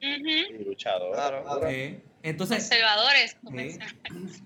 [0.00, 1.12] Y luchador.
[1.12, 1.66] Claro.
[1.68, 3.36] Eh, entonces, Conservadores.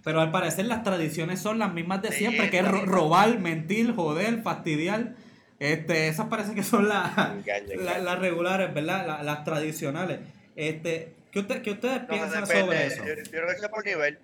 [0.04, 3.38] Pero al parecer las tradiciones son las mismas de Sí, siempre, que es ro- robar,
[3.38, 5.14] mentir, joder, fastidiar.
[5.58, 7.14] Este, esas parece que son las,
[8.02, 9.06] la- regulares, ¿verdad?
[9.06, 10.20] La- las tradicionales.
[10.56, 12.60] Este, ¿qué, usted, qué ustedes No, piensan depende.
[12.60, 13.04] sobre eso?
[13.04, 14.18] Yo, yo creo que sea por nivel.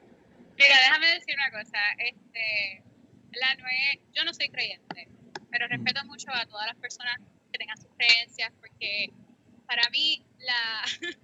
[0.56, 1.78] Mira, déjame decir una cosa.
[1.98, 2.82] Este,
[3.32, 5.08] la no es- yo no soy creyente,
[5.50, 7.16] pero respeto mucho a todas las personas
[7.52, 9.10] que tengan sus creencias, porque
[9.66, 10.82] para mí la,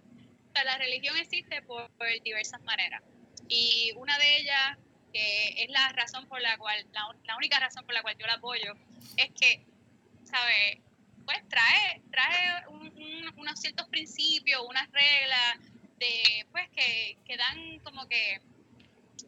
[0.53, 3.03] sea, la religión existe por, por diversas maneras.
[3.49, 4.79] Y una de ellas,
[5.13, 8.27] que es la razón por la cual, la, la única razón por la cual yo
[8.27, 8.73] la apoyo,
[9.17, 9.65] es que,
[10.25, 10.79] ¿sabes?
[11.25, 15.59] Pues trae, trae un- un- unos ciertos principios, unas reglas,
[15.99, 18.41] de, pues que, que dan como que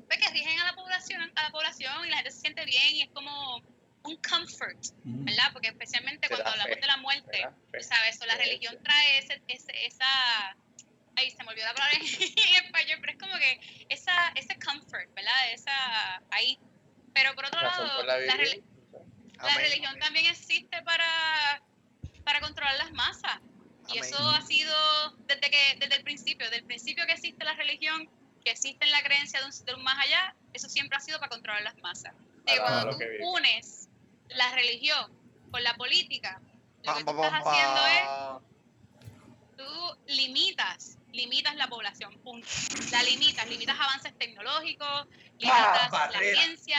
[0.09, 2.97] pues, que rigen a la población a la población y la gente se siente bien
[2.97, 3.59] y es como
[4.03, 5.25] un comfort, Mm.
[5.25, 5.53] ¿verdad?
[5.53, 7.47] Porque especialmente Te cuando hablamos fe, de la muerte.
[7.81, 8.21] ¿sabes?
[8.21, 10.57] O la religión trae ese, ese- esa...
[11.17, 15.13] Ay, se me olvidó la palabra en español, pero es como que esa, ese comfort,
[15.15, 15.53] ¿verdad?
[15.53, 16.23] Esa...
[16.31, 16.59] Ahí.
[17.13, 18.33] Pero por otro lado, por la la, la
[19.39, 19.57] Amén.
[19.57, 21.63] religión también existe para,
[22.25, 23.39] para controlar las masas.
[23.89, 24.05] Y Amén.
[24.05, 24.75] eso ha sido
[25.27, 28.09] desde que desde el principio, desde el principio que existe la religión,
[28.45, 31.31] que existe la creencia de un, de un más allá, eso siempre ha sido para
[31.31, 32.15] controlar las masas.
[32.47, 33.89] Que cuando tú que unes
[34.29, 35.13] la religión
[35.51, 36.41] con la política,
[36.83, 42.47] lo que tú estás haciendo es, tú limitas, limitas la población, punto.
[42.93, 45.07] La limitas, limitas avances tecnológicos,
[45.39, 46.79] limitas la ciencia,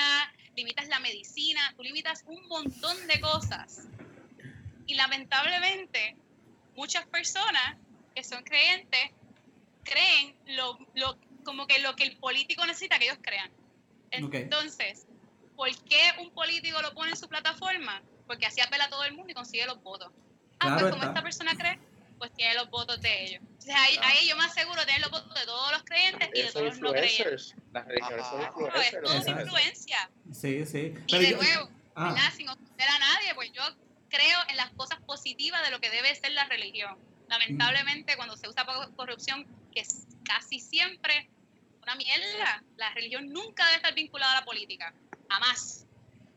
[0.56, 3.88] limitas la medicina, tú limitas un montón de cosas.
[4.88, 6.18] Y lamentablemente,
[6.76, 7.78] muchas personas
[8.14, 9.12] que son creyentes
[9.84, 13.52] creen lo, lo, como que lo que el político necesita que ellos crean.
[14.12, 15.08] Entonces,
[15.56, 18.02] ¿por qué un político lo pone en su plataforma?
[18.28, 20.12] Porque así apela a todo el mundo y consigue los votos.
[20.60, 21.08] Ah, Claro pues como está.
[21.08, 21.80] esta persona cree,
[22.18, 23.44] pues tiene los votos de ellos.
[23.68, 24.10] Entonces ahí, Claro.
[24.20, 26.66] ahí yo me aseguro de tener los votos de todos los creyentes y de todos
[26.68, 27.20] los no creyentes.
[27.20, 27.56] influencers.
[27.74, 28.40] Las religiones son.
[28.40, 29.04] Pero es influencers.
[29.04, 29.42] todo Exacto.
[29.42, 30.10] influencia.
[30.34, 30.94] Sí, sí.
[31.08, 32.32] Y Pero de yo- nuevo, ah.
[32.36, 33.64] Sin ofender a nadie, pues yo
[34.10, 36.98] creo en las cosas positivas de lo que debe ser la religión.
[37.28, 41.28] Lamentablemente, cuando se usa para corrupción, que es casi siempre
[41.82, 44.94] una mierda, la religión nunca debe estar vinculada a la política.
[45.30, 45.82] Jamás.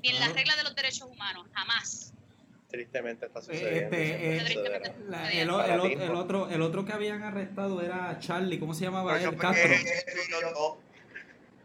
[0.00, 2.12] ni en las reglas de los derechos humanos, jamás.
[2.68, 3.96] Tristemente está sucediendo.
[3.96, 4.92] este, eh, sucederá.
[5.08, 9.18] La- el, el el otro, el otro que habían arrestado era Charlie, ¿cómo se llamaba
[9.20, 9.36] él?
[9.36, 9.70] Castro.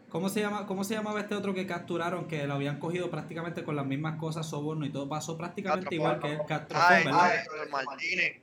[0.08, 2.28] ¿Cómo se, llama, ¿Cómo se llamaba este otro que capturaron?
[2.28, 5.94] Que lo habían cogido prácticamente con las mismas cosas, soborno y todo pasó prácticamente Castro
[5.96, 7.32] igual que Castro Ay, Fon, ¿verdad?
[7.34, 8.40] ay, Martínez.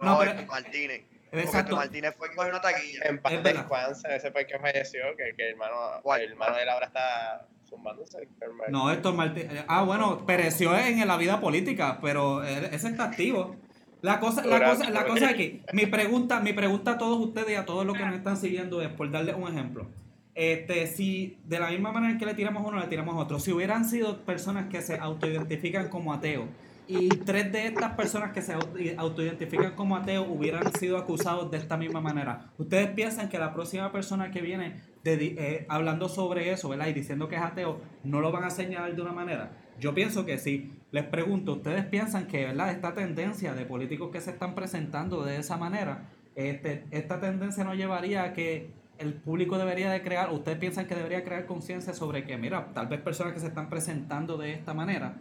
[0.00, 1.02] No, No, pero- Héctor Martínez.
[1.30, 1.76] Porque Exacto.
[1.76, 3.00] Martínez fue que cogió una taquilla.
[3.06, 3.60] En paz Es verdad.
[3.62, 6.86] descanse, ese fue el que falleció, que, que el hermano, el hermano de él ahora
[6.86, 8.28] está zumbándose.
[8.40, 8.70] hermano.
[8.70, 9.64] No, Héctor Martínez.
[9.68, 13.56] Ah, bueno, pereció en la vida política, pero ese está activo.
[14.04, 17.52] La cosa, la cosa, la cosa es que mi pregunta, mi pregunta a todos ustedes
[17.52, 19.86] y a todos los que nos están siguiendo es, por darles un ejemplo,
[20.34, 23.18] este, si de la misma manera en que le tiramos a uno, le tiramos a
[23.18, 26.44] otro, si hubieran sido personas que se autoidentifican como ateos
[26.86, 31.58] y tres de estas personas que se auto- autoidentifican como ateos hubieran sido acusados de
[31.58, 36.68] esta misma manera, ¿ustedes piensan que la próxima persona que viene eh, hablando sobre eso,
[36.68, 36.88] ¿verdad?
[36.88, 39.52] Y diciendo que es ateo, no lo van a señalar de una manera?
[39.78, 40.72] Yo pienso que sí.
[40.92, 42.70] Les pregunto, ¿ustedes piensan que, ¿verdad?
[42.70, 47.74] Esta tendencia de políticos que se están presentando de esa manera, este, esta tendencia no
[47.74, 52.24] llevaría a que el público debería de crear, ustedes piensan que debería crear conciencia sobre
[52.24, 55.16] que, mira, tal vez personas que se están presentando de esta manera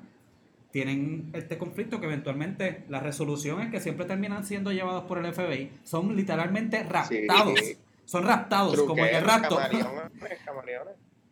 [0.74, 5.32] tienen este conflicto que eventualmente la resolución es que siempre terminan siendo llevados por el
[5.32, 7.78] FBI, son literalmente raptados, Sí.
[8.06, 9.60] son raptados, como en el rapto.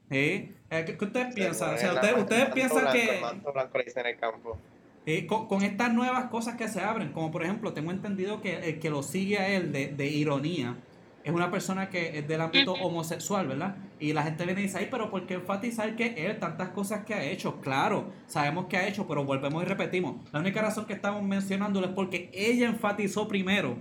[0.09, 0.51] Sí.
[0.69, 1.73] Eh, ¿Qué, qué ustedes piensan?
[1.73, 4.57] O sea, El ustedes, piensan blanco, que El manto blanco le dicen en el campo.
[5.05, 8.57] eh, con, con estas nuevas cosas que se abren, como por ejemplo, tengo entendido que
[8.57, 10.75] el que lo sigue a él de, de ironía
[11.23, 13.75] es una persona que es del ámbito homosexual, ¿verdad?
[13.99, 17.05] Y la gente viene y dice, ay, pero ¿por qué enfatizar que él tantas cosas
[17.05, 17.61] que ha hecho?
[17.61, 20.15] Claro, sabemos que ha hecho, pero volvemos y repetimos.
[20.31, 23.77] La única razón que estamos mencionándolo es porque ella enfatizó primero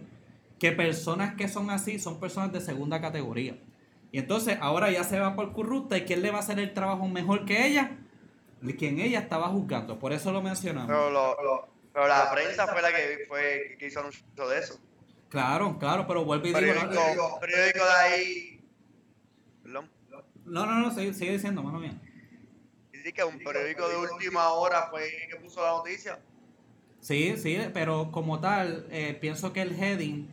[0.59, 3.57] que personas que son así son personas de segunda categoría.
[4.12, 6.74] Y entonces ahora ya se va por corrupta y ¿quién le va a hacer el
[6.74, 7.96] trabajo mejor que ella?
[8.79, 10.88] Quien ella estaba juzgando, por eso lo mencionamos.
[10.88, 14.79] Pero, lo- lo- pero la prensa fue la que, fue, que hizo anuncio de eso.
[15.30, 18.60] Claro, claro, pero vuelvo y digo, Periódico, periódico de ahí.
[19.62, 19.90] Perdón.
[20.44, 21.98] no, no, no, sigue, sigue diciendo, mano mía.
[22.92, 26.18] Dice que un periódico de última hora fue que puso la noticia.
[27.00, 30.28] Sí, sí, pero como tal, eh, pienso que el heading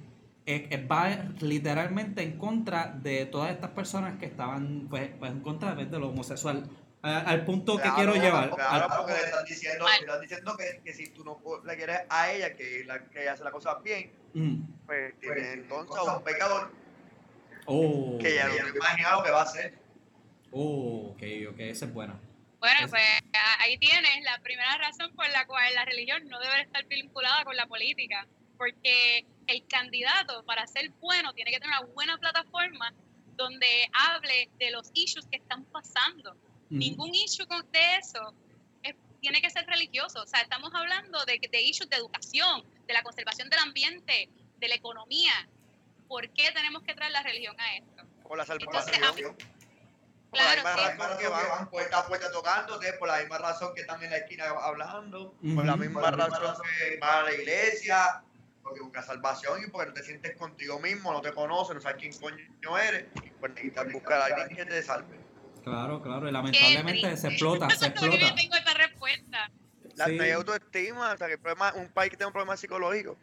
[0.47, 1.09] eh, eh, va
[1.41, 5.99] literalmente en contra de todas estas personas que estaban pues, pues, en contra pues, de
[5.99, 6.67] lo homosexual.
[7.03, 8.49] A- al punto que quiero llevar.
[8.49, 11.99] Claro, porque le están diciendo, le están diciendo que, que si tú no le quieres
[12.09, 14.61] a ella, que, la, que ella hace las cosas bien, Mm.
[14.85, 16.71] pues tiene entonces a un pecador
[17.65, 19.73] Oh, que ya no te imaginas lo que va a hacer.
[20.51, 22.19] oh, ok, ok, esa es buena.
[22.59, 23.03] Bueno, Es- pues
[23.59, 27.55] ahí tienes la primera razón por la cual la religión no debe estar vinculada con
[27.55, 32.93] la política, porque el candidato para ser bueno tiene que tener una buena plataforma
[33.35, 36.35] donde hable de los issues que están pasando.
[36.69, 36.77] Mm.
[36.77, 38.33] Ningún issue con- de eso
[38.83, 42.93] es- tiene que ser religioso, o sea, estamos hablando de, de issues de educación, de
[42.93, 45.47] la conservación del ambiente, de la economía.
[46.07, 48.03] ¿Por qué tenemos que traer la religión a esto?
[48.23, 49.35] Por la Entonces, salvación.
[49.35, 50.97] Por Claro, la misma sí.
[50.97, 54.17] razón que van puerta a puerta tocándote, por la misma razón que están en la
[54.17, 58.23] esquina hablando, por la misma razón que van a la iglesia,
[58.61, 61.97] porque buscas salvación y porque no te sientes contigo mismo, no te conoces, no sabes
[61.97, 63.05] quién coño eres,
[63.39, 65.17] pues necesitas buscar a alguien que te salve.
[65.69, 68.35] Claro, claro, y lamentablemente se explota, se explota.
[68.35, 69.51] tengo esta respuesta.
[69.95, 70.15] La, Sí.
[70.17, 73.17] No hay autoestima, o sea, que el problema, un país que tiene un problema psicológico.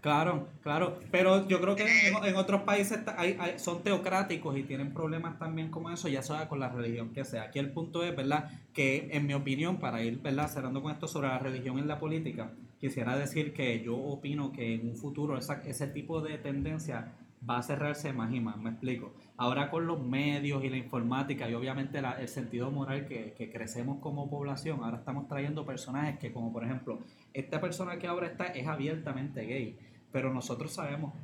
[0.00, 4.54] Claro, claro, pero yo creo que en, en otros países ta- hay- hay- son teocráticos
[4.58, 7.44] y tienen problemas también como eso, ya sea con la religión que sea.
[7.44, 8.50] Aquí el punto es, ¿verdad?
[8.74, 10.48] Que en mi opinión, para ir, ¿verdad?
[10.48, 14.74] Cerrando con esto sobre la religión en la política, quisiera decir que yo opino que
[14.74, 17.12] en un futuro esa- ese tipo de tendencia
[17.48, 19.14] va a cerrarse más y más, me explico.
[19.36, 23.98] Ahora con los medios y la informática y obviamente el sentido moral que, que crecemos
[24.00, 27.00] como población, ahora estamos trayendo personajes que como por ejemplo,
[27.32, 29.76] esta persona que ahora está es abiertamente gay,
[30.12, 31.14] pero nosotros sabemos,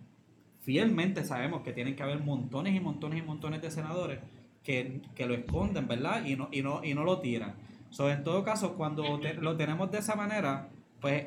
[0.61, 4.19] fielmente sabemos que tienen que haber montones y montones y montones de senadores
[4.65, 6.25] que, que lo esconden, ¿verdad?
[6.25, 7.55] Y no, y no, y no lo tiran.
[7.91, 10.69] So, en todo caso, cuando lo tenemos de esa manera,
[11.01, 11.25] pues,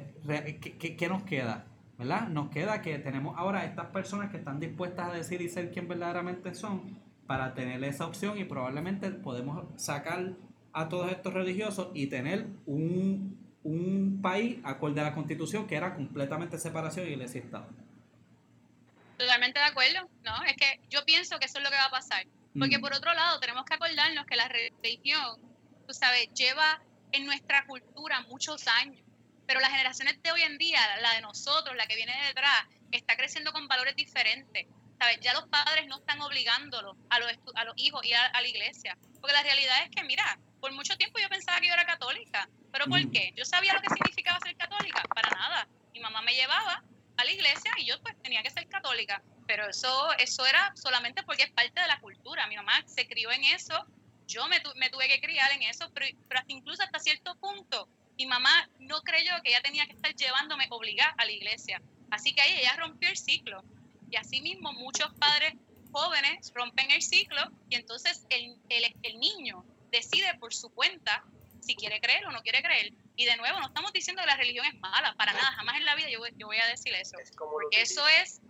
[0.62, 1.66] ¿qué, qué- qué nos queda?
[1.98, 2.28] ¿Verdad?
[2.28, 5.88] Nos queda que tenemos ahora estas personas que están dispuestas a decir y ser quien
[5.88, 10.34] verdaderamente son para tener esa opción y probablemente podemos sacar
[10.74, 15.94] a todos estos religiosos y tener un, un país acorde a la constitución que era
[15.96, 17.68] completamente separación iglesia y Estado.
[19.18, 20.44] Totalmente de acuerdo, ¿no?
[20.46, 22.26] Es que yo pienso que eso es lo que va a pasar.
[22.58, 22.82] Porque Mm.
[22.82, 25.40] por otro lado, tenemos que acordarnos que la religión,
[25.88, 26.82] tú sabes, lleva
[27.12, 29.03] en nuestra cultura muchos años.
[29.46, 33.16] Pero las generaciones de hoy en día, la de nosotros, la que viene detrás, está
[33.16, 34.68] creciendo con valores diferentes.
[35.00, 35.20] ¿Sabes?
[35.22, 38.42] Ya los padres no están obligándolos a los, estu- a los hijos ir a, a
[38.42, 38.98] la iglesia.
[39.20, 40.24] Porque la realidad es que, mira,
[40.60, 42.50] por mucho tiempo yo pensaba que yo era católica.
[42.72, 43.12] ¿Pero por Ujú.
[43.12, 43.32] qué?
[43.36, 45.10] Yo sabía lo que significaba ser católica.
[45.14, 45.70] Para nada.
[45.94, 46.86] Mi mamá me llevaba
[47.18, 49.24] a la iglesia y yo pues tenía que ser católica.
[49.46, 52.48] Pero eso, eso era solamente porque es parte de la cultura.
[52.48, 53.76] Mi mamá se crió en eso.
[54.28, 57.36] Yo me, tu- me tuve que criar en eso, pero, pero hasta incluso hasta cierto
[57.40, 61.82] punto mi mamá no creyó que ella tenía que estar llevándome obligada a la iglesia.
[62.12, 63.64] Así que ahí ella rompió el ciclo.
[64.10, 65.54] Y así mismo muchos padres
[65.92, 71.24] jóvenes rompen el ciclo y entonces el, el, el niño decide por su cuenta
[71.62, 72.94] si quiere creer o no quiere creer.
[73.16, 75.86] Y de nuevo, no estamos diciendo que la religión es mala, para nada, jamás en
[75.86, 77.18] la vida yo, voy- yo voy a decir eso.
[77.20, 78.42] Es Porque eso es,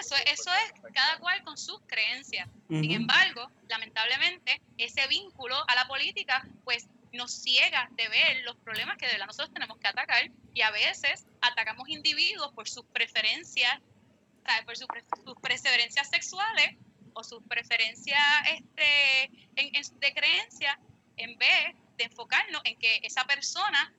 [0.00, 2.48] eso, eso es cada cual con sus creencias.
[2.68, 6.86] Sin embargo, lamentablemente, ese vínculo a la política, pues
[7.16, 10.70] nos ciega de ver los problemas que de verdad nosotros tenemos que atacar y a
[10.70, 13.80] veces atacamos individuos por sus preferencias,
[14.46, 14.64] ¿sabes?
[14.64, 16.76] por sus, pre- sus preferencias sexuales
[17.14, 19.24] o sus preferencias este,
[19.56, 20.78] en, en- de creencia,
[21.16, 23.92] en vez de enfocarnos en que esa persona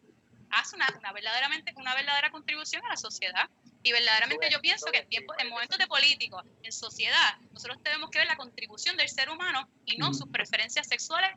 [0.52, 3.50] hace una, una verdaderamente una verdadera contribución a la sociedad.
[3.84, 8.10] Y verdaderamente yo pienso que en tiempos, en momentos de políticos, en sociedad, nosotros tenemos
[8.10, 11.30] que ver la contribución del ser humano y no sus preferencias sexuales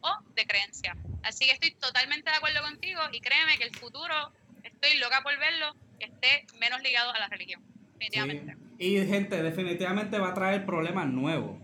[0.00, 0.96] o de creencia.
[1.22, 4.14] Así que estoy totalmente de acuerdo contigo y créeme que el futuro,
[4.62, 7.62] estoy loca por verlo, esté menos ligado a la religión.
[7.92, 8.56] Definitivamente.
[8.78, 8.96] Sí.
[8.96, 11.58] Y gente, definitivamente va a traer problemas nuevos.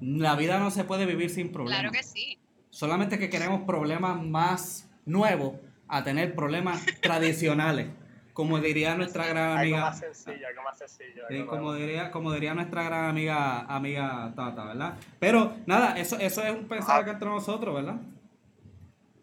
[0.00, 1.80] La vida no se puede vivir sin problemas.
[1.80, 2.38] Claro que sí.
[2.70, 5.54] Solamente que queremos problemas más nuevos
[5.88, 7.88] a tener problemas tradicionales.
[8.32, 9.80] Como diría nuestra gran Algo amiga.
[9.80, 11.24] más sencillo, algo más sencillo.
[11.28, 14.94] Algo como diría, como diría nuestra gran amiga, amiga Tata, ¿verdad?
[15.18, 17.96] Pero nada, eso, eso es un pensar acá entre nosotros, ¿verdad?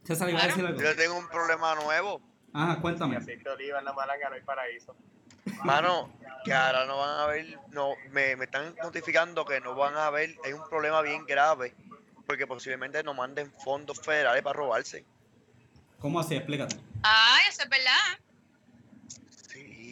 [0.04, 0.80] César iba a decir algo.
[0.80, 2.22] Yo tengo un problema nuevo.
[2.54, 3.18] Ajá, cuéntame.
[3.18, 4.96] aceite de oliva en la malanga no hay paraíso.
[5.64, 6.10] Mano,
[6.46, 10.10] que ahora no van a ver, no, me, me están notificando que no van a
[10.10, 11.74] ver, hay un problema bien grave,
[12.28, 15.04] porque posiblemente nos manden fondos federales para robarse.
[16.00, 16.36] ¿Cómo así?
[16.36, 16.78] Explícate.
[17.04, 18.20] Ah, eso es verdad.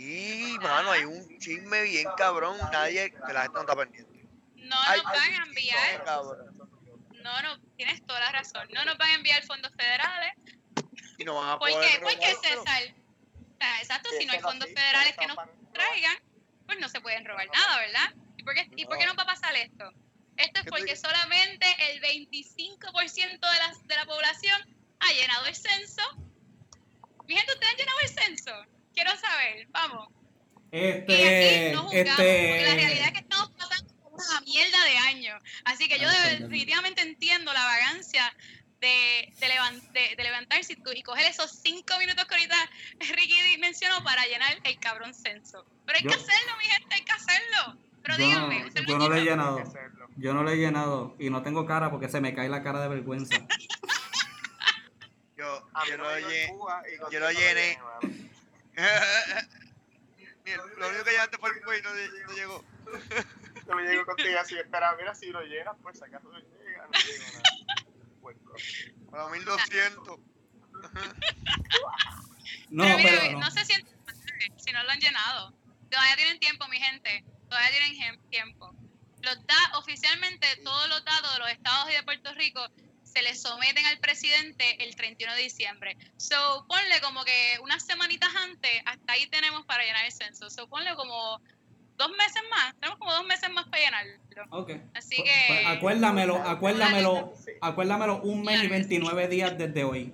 [0.08, 4.26] Sí, mano, hay un chisme bien cabrón, nadie, que la gente no está pendiente.
[4.56, 6.58] No Ay, nos van a enviar, cabrón.
[7.12, 10.32] no, no, tienes toda la razón, no nos van a enviar fondos federales.
[11.18, 12.00] Y no van a ¿Por poder qué?
[12.00, 12.36] Porque.
[12.36, 12.84] César,
[13.82, 15.38] exacto, si no hay fondos federales que nos
[15.74, 16.18] traigan,
[16.66, 18.14] pues no se pueden robar nada, ¿verdad?
[18.38, 19.92] ¿Y por qué, y por qué no va a pasar esto?
[20.38, 25.48] Esto es ¿Qué tú porque solamente el 25% de la, de la población ha llenado
[25.48, 26.04] el censo.
[27.28, 28.77] Mi gente, ¿ustedes han llenado el censo?
[28.98, 30.10] Quiero saber, vamos.
[30.72, 34.42] Y aquí Este, no juzgamos, porque la realidad es este, que estamos pasando por una
[34.42, 35.40] mierda de años.
[35.66, 38.36] Así que yo de- definitivamente entiendo la vagancia
[38.82, 42.56] de, de, levan- de- de levantarse y, tu- y coger esos cinco minutos que ahorita
[43.14, 45.64] Ricky mencionó para llenar el cabrón censo.
[45.86, 47.78] Pero hay Yo- que hacerlo, mi gente, hay que hacerlo.
[48.02, 49.64] Pero Yo díganme, ¿ustedes yo no lo he llenado.
[50.16, 52.82] Yo no lo he llenado y no tengo cara porque se me cae la cara
[52.82, 53.36] de vergüenza.
[55.38, 56.48] Yo, no lo llené.
[57.12, 57.78] Yo lo no llené.
[60.78, 62.66] Lo único que llevaste fue el cuello, no, lle- no llegó.
[63.68, 67.00] No me llego contigo así, espera, mira si lo llenas, pues acaso lo llega, no
[67.00, 67.44] llego nada.
[68.22, 68.56] Puerco.
[69.12, 70.20] A los 1200.
[72.70, 73.40] No, pero mira, pero no.
[73.40, 73.52] no.
[73.52, 74.16] se sienten mal
[74.58, 75.54] si no lo han llenado.
[75.90, 77.26] Todavía tienen tiempo, mi gente.
[77.50, 78.74] Todavía tienen tiempo.
[79.22, 82.66] Los da oficialmente todos los datos de los estados y de Puerto Rico
[83.18, 85.98] se les someten al presidente el 31 de diciembre.
[86.18, 90.52] So, ponle como que unas semanitas antes, hasta ahí tenemos para llenar el censo.
[90.52, 91.42] So, ponle como
[91.98, 92.76] dos meses más.
[92.80, 94.14] Tenemos como dos meses más para llenarlo.
[94.52, 94.72] Ok.
[94.94, 100.14] Así Pues- que- pues acuérdamelo, acuérdamelo, acuérdamelo un mes y 29 días desde hoy.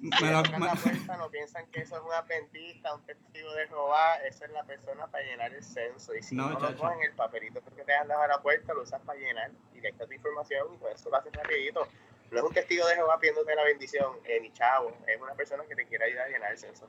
[0.00, 4.16] Me la me- puerta, no piensan que eso es un aprendiz, un testigo de Jehová,
[4.26, 6.14] esa es la persona para llenar el censo.
[6.14, 8.72] Y si No, no, lo cogen, el papelito que te han dado a la puerta
[8.72, 11.86] lo usas para llenar y le tu información y con eso lo haces rapidito.
[12.30, 15.64] No es un testigo de Jehová pidiéndote la bendición, eh, ni chavo, es una persona
[15.68, 16.88] que te quiere ayudar a llenar el censo.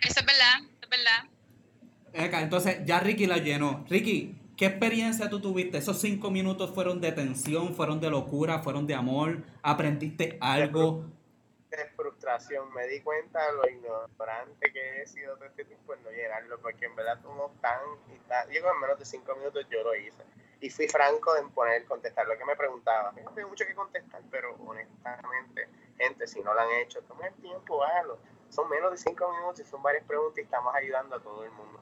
[0.00, 2.42] Eso es verdad, eso es verdad.
[2.42, 3.84] Entonces, ya Ricky la llenó.
[3.88, 5.78] Ricky, ¿qué experiencia tú tuviste?
[5.78, 9.42] ¿Esos cinco minutos fueron de tensión, fueron de locura, fueron de amor?
[9.62, 11.10] ¿Aprendiste algo?
[12.28, 12.72] Frustración.
[12.74, 16.60] Me di cuenta de lo ignorante que he sido todo este tiempo en no llenarlo,
[16.60, 17.80] porque en verdad como tan
[18.14, 20.22] y tan, en menos de cinco minutos yo lo hice.
[20.60, 23.12] Y fui franco en poner, contestar lo que me preguntaba.
[23.12, 27.34] No tengo mucho que contestar, pero honestamente, gente, si no lo han hecho, tomen el
[27.40, 28.18] tiempo, háganlo.
[28.50, 31.50] Son menos de cinco minutos y son varias preguntas y estamos ayudando a todo el
[31.52, 31.80] mundo.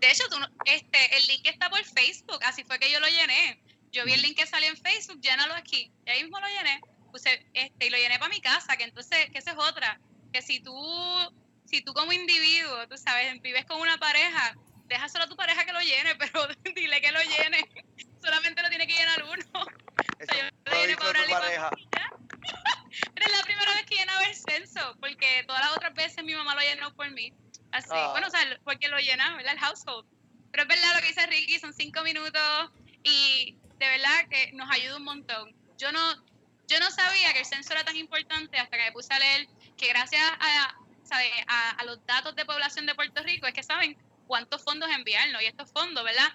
[0.00, 3.62] De hecho, tú este, el link está por Facebook, así fue que yo lo llené.
[3.92, 5.92] Yo vi el link que salió en Facebook, llénalo aquí.
[6.04, 6.80] Y ahí mismo lo llené.
[7.16, 9.98] Puse, este, y lo llené para mi casa, que entonces, que esa es otra.
[10.32, 10.74] Que si tú,
[11.64, 14.54] si tú como individuo, tú sabes, vives con una pareja,
[14.84, 17.70] déjaselo a tu pareja que lo llene, pero dile que lo llene.
[18.22, 19.66] Solamente lo tiene que llenar uno.
[20.18, 21.70] Eso yo no lo lo llené para Bradley pareja.
[21.94, 22.10] Ya.
[23.16, 26.54] Era la primera vez que llenaba el censo, porque todas las otras veces mi mamá
[26.54, 27.32] lo llenó por mí.
[27.72, 28.10] Así, Ah.
[28.12, 29.54] bueno, o sea, porque lo llenaba, ¿verdad?
[29.54, 30.06] El household.
[30.52, 32.70] Pero es verdad lo que dice Ricky, son cinco minutos
[33.04, 35.54] y de verdad que nos ayuda un montón.
[35.78, 36.00] Yo no,
[36.68, 39.48] yo no sabía que el censo era tan importante hasta que me puse a leer
[39.76, 41.30] que gracias a, ¿sabe?
[41.46, 43.96] a, los datos de población de Puerto Rico es que saben
[44.26, 46.32] cuántos fondos enviarnos y estos fondos, ¿verdad?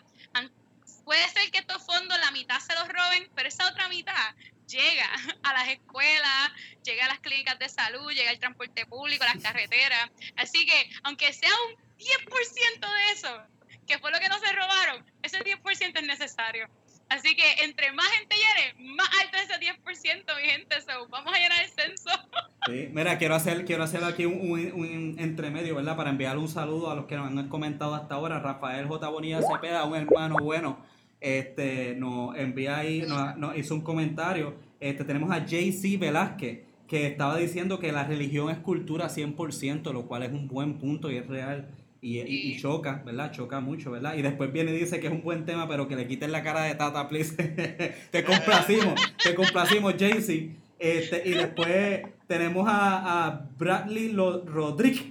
[1.04, 4.36] Puede ser que estos fondos la mitad se los roben, pero esa otra mitad
[4.68, 5.10] llega
[5.44, 6.52] a las escuelas,
[6.84, 10.10] llega a las clínicas de salud, llega al transporte público, a las carreteras.
[10.38, 13.44] Así que, aunque sea un 10% de eso,
[13.88, 16.70] que fue lo que no se robaron, ese 10% es necesario.
[17.12, 20.80] Así que entre más gente llene, más alto es ese 10%, mi gente.
[20.80, 22.10] So, vamos a llenar el censo.
[22.68, 25.98] Sí, mira, quiero hacer, quiero hacer aquí un, un, un entremedio, ¿verdad?
[25.98, 28.40] Para enviar un saludo a los que nos han comentado hasta ahora.
[28.40, 29.10] Rafael J.
[29.10, 30.78] Bonilla Cepeda, un hermano bueno,
[31.20, 34.54] este, nos envía ahí, nos, nos hizo un comentario.
[34.80, 40.06] Este, tenemos a JC Velázquez, que estaba diciendo que la religión es cultura 100%, lo
[40.06, 41.68] cual es un buen punto y es real.
[42.04, 43.32] Y, y- y choca, ¿verdad?
[43.32, 44.16] Choca mucho, ¿verdad?
[44.16, 46.42] Y después viene y dice que es un buen tema, pero que le quiten la
[46.42, 47.36] cara de Tata, please.
[48.12, 50.50] te complacimos, te complacimos, JC.
[50.80, 55.06] Este, y después tenemos a, a Bradley Lo- Rodríguez,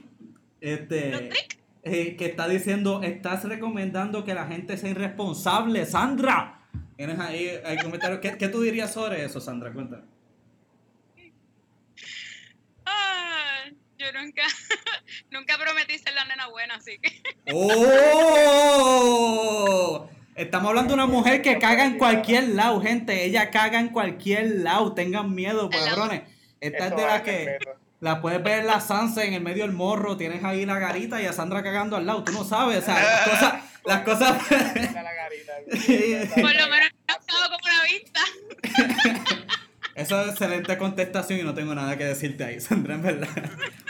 [0.60, 1.30] este,
[1.84, 6.56] eh, que está diciendo, estás recomendando que la gente sea irresponsable, Sandra.
[6.96, 7.48] Tienes ahí
[7.82, 8.18] comentarios.
[8.20, 9.72] ¿Qué, qué tú dirías sobre eso, Sandra?
[9.72, 10.02] Cuéntame.
[12.84, 13.64] Ah,
[13.98, 14.42] yo nunca,
[15.30, 17.22] nunca prometí ser la nena buena, así que.
[17.52, 18.80] ¡Oh!
[20.34, 23.24] Estamos hablando de una mujer que caga en cualquier lado, gente.
[23.24, 24.94] Ella caga en cualquier lado.
[24.94, 26.22] Tengan miedo, cabrones.
[26.60, 27.58] Esta es de la que
[28.00, 30.16] la puedes ver en la Sanse en el medio del morro.
[30.16, 32.24] Tienes ahí la garita y a Sandra cagando al lado.
[32.24, 33.54] Tú no sabes, o sea, las cosas.
[33.84, 34.42] Las cosas.
[36.34, 38.20] Por lo menos estado como una vista.
[40.00, 43.28] Eso es excelente contestación y no tengo nada que decirte ahí, Sandra, en verdad.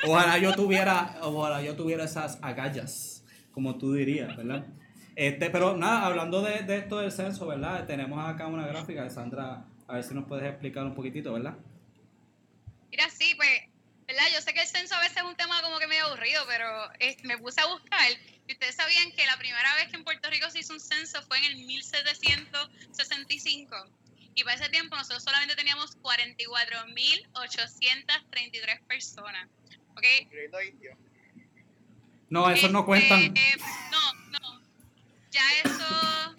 [0.05, 4.67] Ojalá yo tuviera, ojalá yo tuviera esas agallas, como tú dirías, ¿verdad?
[5.15, 7.87] Este, pero nada, hablando de, de esto del censo, ¿verdad?
[7.87, 11.55] Tenemos acá una gráfica de Sandra, a ver si nos puedes explicar un poquitito, ¿verdad?
[12.91, 13.49] Mira, sí, pues,
[14.09, 14.25] ¿verdad?
[14.35, 16.67] Yo sé que el censo a veces es un tema como que medio aburrido, pero
[16.99, 18.11] eh, me puse a buscar
[18.49, 21.23] y ustedes sabían que la primera vez que en Puerto Rico se hizo un censo
[21.23, 23.77] fue en el 1765
[24.35, 29.49] y para ese tiempo nosotros solamente teníamos 44.833 personas,
[29.91, 30.05] ¿ok?
[32.29, 33.37] No, esos no Este, cuentan.
[33.37, 33.57] eh,
[33.91, 34.61] no, no.
[35.31, 36.35] Ya eso.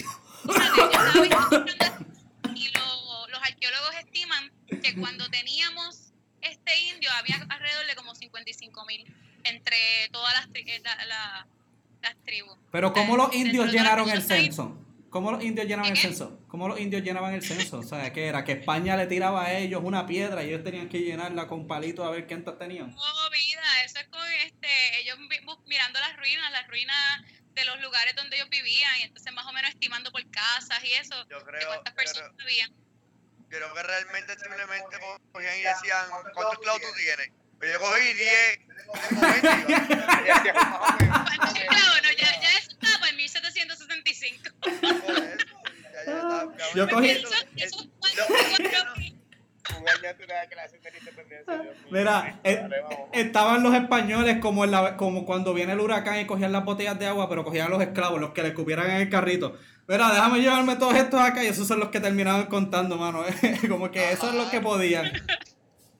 [2.56, 8.86] Y lo- los arqueólogos estiman que cuando teníamos este indio había alrededor de como 55
[8.86, 9.06] mil
[9.44, 9.78] entre
[10.12, 11.48] todas las, tri- eh, la- la-
[12.02, 12.58] las tribus.
[12.72, 14.76] Pero ¿cómo los indios llenaron el censo?
[15.12, 16.40] ¿Cómo los indios llenaban el censo?
[16.48, 17.80] ¿Cómo los indios llenaban el censo?
[17.80, 18.46] O sea, ¿qué era?
[18.46, 22.08] Que España le tiraba a ellos una piedra y ellos tenían que llenarla con palitos
[22.08, 22.92] a ver cuántas tenían.
[22.92, 25.18] No, vida, eso es con este, ellos
[25.68, 29.52] mirando las ruinas, las ruinas de los lugares donde ellos vivían, y entonces más o
[29.52, 32.72] menos estimando por casas y eso, Yo de creo, cuántas yo personas creo, vivían.
[33.50, 34.98] creo que realmente simplemente
[35.34, 37.32] cogían y decían, ¿cuántos clavos tú tienes?
[37.60, 40.24] Pues yo cogí 10, tengo 20, y iba.
[40.26, 42.02] Y hacía más o menos, más o ¿Cuántos esclavos?
[42.02, 42.51] No, ya, ya
[44.22, 44.56] 1765.
[44.62, 49.18] Por eso, ya yo cogí- eso- Eso- es- esos lo- 44 mil.
[49.80, 51.54] Un año antes de la clase de la independencia.
[51.54, 51.88] Dios mío.
[51.92, 52.68] Mira, eh,
[53.14, 57.00] estaban los españoles como, en la, como cuando viene el huracán y cogían las botellas
[57.00, 59.56] de agua, pero cogían a los esclavos, los que le escupieran en el carrito.
[59.88, 63.24] Mira, déjame llevarme todos estos acá y esos son los que terminaban contando, mano.
[63.70, 65.12] como que eso es lo que podían.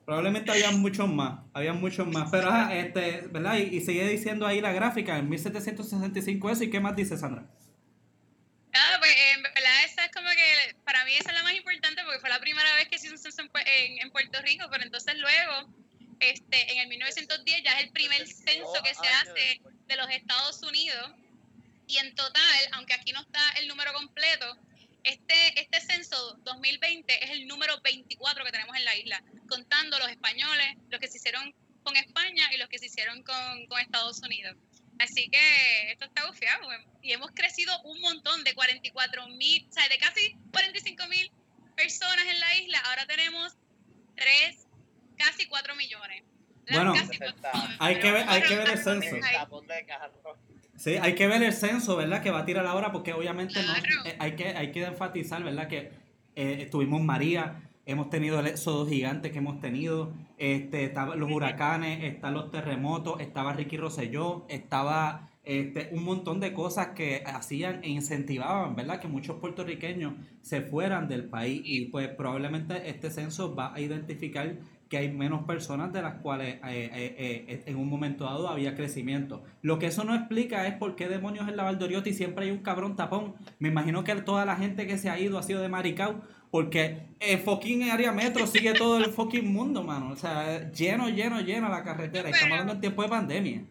[0.04, 2.28] Probablemente habían muchos más, habían muchos más.
[2.30, 3.56] Pero, ajá, este, ¿verdad?
[3.58, 7.44] Y, y sigue diciendo ahí la gráfica, en 1765 eso, ¿y qué más dice Sandra?
[8.74, 12.02] Ah, pues en verdad esa es como que para mí esa es la más importante
[12.04, 14.66] porque fue la primera vez que se hizo un censo en, en- en Puerto Rico,
[14.70, 15.68] pero entonces luego,
[16.20, 20.62] este, en el 1910 ya es el primer censo que se hace de los Estados
[20.62, 21.12] Unidos
[21.86, 24.56] y en total, aunque aquí no está el número completo,
[25.04, 30.08] este, este censo 2020 es el número 24 que tenemos en la isla, contando los
[30.08, 31.52] españoles, los que se hicieron
[31.82, 34.56] con España y los que se hicieron con, con Estados Unidos.
[34.98, 36.68] Así que esto está bufiado
[37.02, 41.30] y hemos crecido un montón de 44 mil, o sea, de casi 45 mil
[41.76, 43.56] personas en la isla, ahora tenemos
[44.16, 44.66] 3,
[45.16, 46.22] casi 4 millones.
[46.70, 47.76] Bueno, Casi cuatro millones.
[47.80, 49.16] hay que ver- hay que ver el censo.
[50.76, 52.22] Sí, hay que ver el censo, ¿verdad?
[52.22, 54.06] Que va a tirar ahora porque obviamente no, Claro.
[54.06, 55.68] eh, hay, que, hay que enfatizar, ¿verdad?
[55.68, 55.92] Que
[56.36, 57.60] eh, tuvimos María,
[57.92, 63.20] hemos tenido el éxodo gigante que hemos tenido, este, estaban los huracanes, están los terremotos,
[63.20, 69.00] estaba Ricky Rosselló, estaba este, un montón de cosas que hacían e incentivaban, ¿verdad?
[69.00, 74.56] Que muchos puertorriqueños se fueran del país y pues probablemente este censo va a identificar
[74.88, 78.76] que hay menos personas de las cuales eh, eh, eh, en un momento dado había
[78.76, 79.42] crecimiento.
[79.62, 82.58] Lo que eso no explica es por qué demonios en la Valdoriotti siempre hay un
[82.58, 83.34] cabrón tapón.
[83.58, 86.20] Me imagino que toda la gente que se ha ido ha sido de Maricao,
[86.52, 90.10] porque el fucking área metro sigue todo el fucking mundo, mano.
[90.10, 92.28] O sea, lleno, lleno, lleno la carretera.
[92.28, 93.64] Y Estamos hablando en tiempo de pandemia.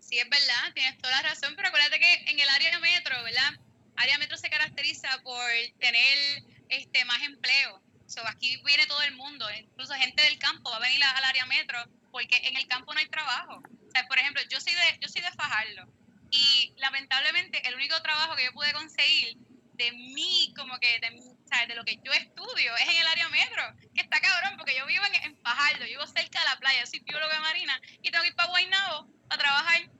[0.00, 3.52] Sí, es verdad, tienes toda la razón, pero acuérdate que en el área metro, ¿verdad?
[3.94, 5.46] Área metro se caracteriza por
[5.78, 7.80] tener este más empleo.
[8.06, 11.46] So, aquí viene todo el mundo, incluso gente del campo va a venir al área
[11.46, 11.78] metro
[12.10, 13.62] porque en el campo no hay trabajo.
[13.62, 15.86] O sea, por ejemplo, yo soy de yo soy de Fajardo
[16.32, 19.38] y lamentablemente el único trabajo que yo pude conseguir
[19.84, 21.20] de mí, como que de,
[21.50, 21.68] ¿sabes?
[21.68, 23.62] de lo que yo estudio es en el área metro,
[23.94, 26.86] que está cabrón porque yo vivo en, en Fajardo, yo vivo cerca de la playa,
[26.86, 29.90] soy bióloga marina y tengo que ir para Guaynabo a trabajar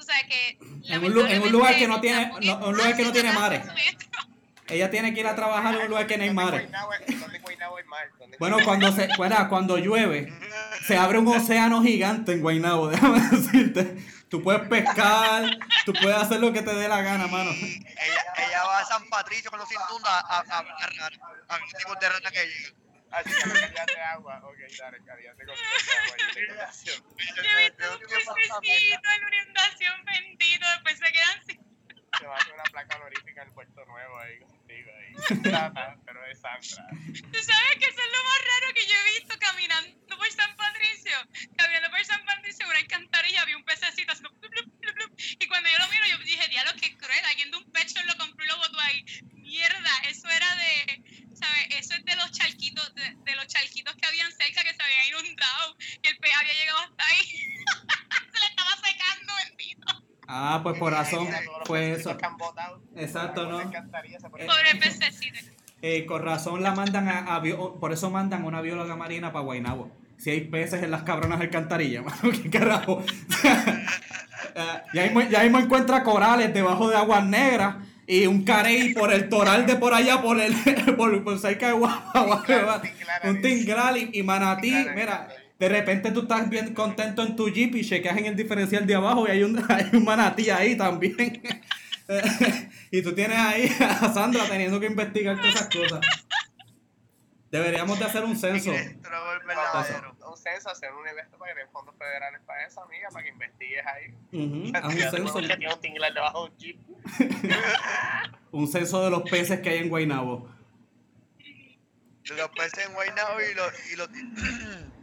[0.00, 0.58] o sea, que
[0.94, 3.66] en un, en un lugar que no tiene, no, un lugar que no tiene mares.
[4.70, 6.68] Ella tiene que ir a trabajar en un lugar que no hay mares.
[8.38, 10.32] Bueno, cuando se, bueno, cuando llueve,
[10.86, 13.96] se abre un océano gigante en Guaynabo, déjame decirte.
[14.28, 17.50] Tú puedes pescar, tú puedes hacer lo que te dé la gana, mano.
[17.50, 21.98] Ella, ella va a San Patricio cuando se inunda a, a, a, a, a, tipos
[21.98, 22.80] de rata que llegan.
[23.10, 24.40] Así que calidad de agua.
[24.44, 27.04] Ok, dale, calidad de agua y de inundación.
[27.18, 31.60] Yo he visto un pececito en una inundación bendito, después se quedan sin.
[32.20, 34.38] Se va a hacer una placa honorífica en Puerto Nuevo ahí.
[35.28, 36.86] Sandra, pero es Sandra.
[37.32, 40.56] Tú sabes que eso es lo más raro que yo he visto caminando por San
[40.56, 41.16] Patricio.
[41.56, 45.12] Caminando por San Patricio, una alcantarilla, vi un pececito haciendo blup, blup, blup, blup.
[45.38, 47.24] Y cuando yo lo miro, yo dije, diablo, qué cruel.
[47.26, 49.04] Alguien de un pecho lo compró y lo botó ahí.
[49.32, 51.02] Mierda, eso era de,
[51.34, 51.66] ¿sabes?
[51.78, 55.06] Eso es de los charquitos, de, de los charquitos que habían cerca que se habían
[55.08, 55.76] inundado.
[56.02, 57.24] Y el pez había llegado hasta ahí.
[58.32, 60.10] se le estaba secando, bendito.
[60.32, 61.28] Ah, pues por razón,
[61.66, 62.16] pues eso.
[63.00, 63.58] Exacto, ¿no?
[64.30, 65.38] pone- Pobre pececito.
[65.82, 69.44] Eh, con razón la mandan a, a bio- por eso mandan una bióloga marina para
[69.44, 69.90] Guaynabo.
[70.18, 73.02] Si hay peces en las cabronas alcantarillas, mano, qué carajo.
[74.54, 74.62] Eh,
[74.94, 77.76] ya, mismo, ya mismo encuentra corales debajo de aguas negras
[78.06, 80.52] y un carey por el toral de por allá, por el
[80.96, 82.82] por, por cerca de Guagua,
[83.24, 84.72] un tingral y, y manatí.
[84.94, 85.28] Mira,
[85.58, 88.94] de repente tú estás bien contento en tu jeep y chequeas en el diferencial de
[88.96, 91.40] abajo y hay un, hay un manatí ahí también.
[92.90, 96.00] Y tú tienes ahí a Sandra teniendo que investigar todas esas cosas.
[97.50, 98.70] Deberíamos de hacer un censo.
[98.70, 103.30] Un censo, hacer un evento para que den fondos federales para eso, amiga, para que
[103.30, 104.14] investigues ahí.
[104.32, 105.16] Ujú, haz un censo.
[105.16, 106.10] tengo que tiene un de
[108.68, 110.48] censo de los peces que hay en Guaynabo.
[112.36, 113.92] Los peces en Guaynabo y los...
[113.92, 114.08] Y los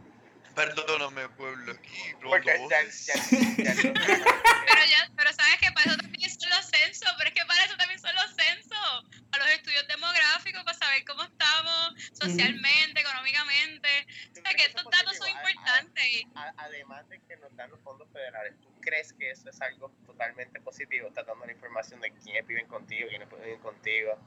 [0.58, 2.12] Perdóname, pueblo, aquí.
[2.20, 2.68] los Porque dos.
[2.70, 3.14] ya, ya,
[3.56, 7.34] ya, ya- Pero ya, pero sabes que para eso también son los censos, pero es
[7.34, 11.94] que para eso también son los censos, para los estudios demográficos, para saber cómo estamos
[12.12, 13.88] socialmente, económicamente.
[14.32, 16.24] O sea que estos datos son importantes.
[16.34, 19.90] A- además de que nos dan los fondos federales, ¿tú crees que eso es algo
[20.06, 21.08] totalmente positivo?
[21.08, 24.18] Estás dando la información de quiénes viven contigo, quiénes viven contigo.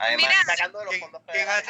[0.00, 1.66] Además, Mira, sacando de los ¿quién- fondos quién federales.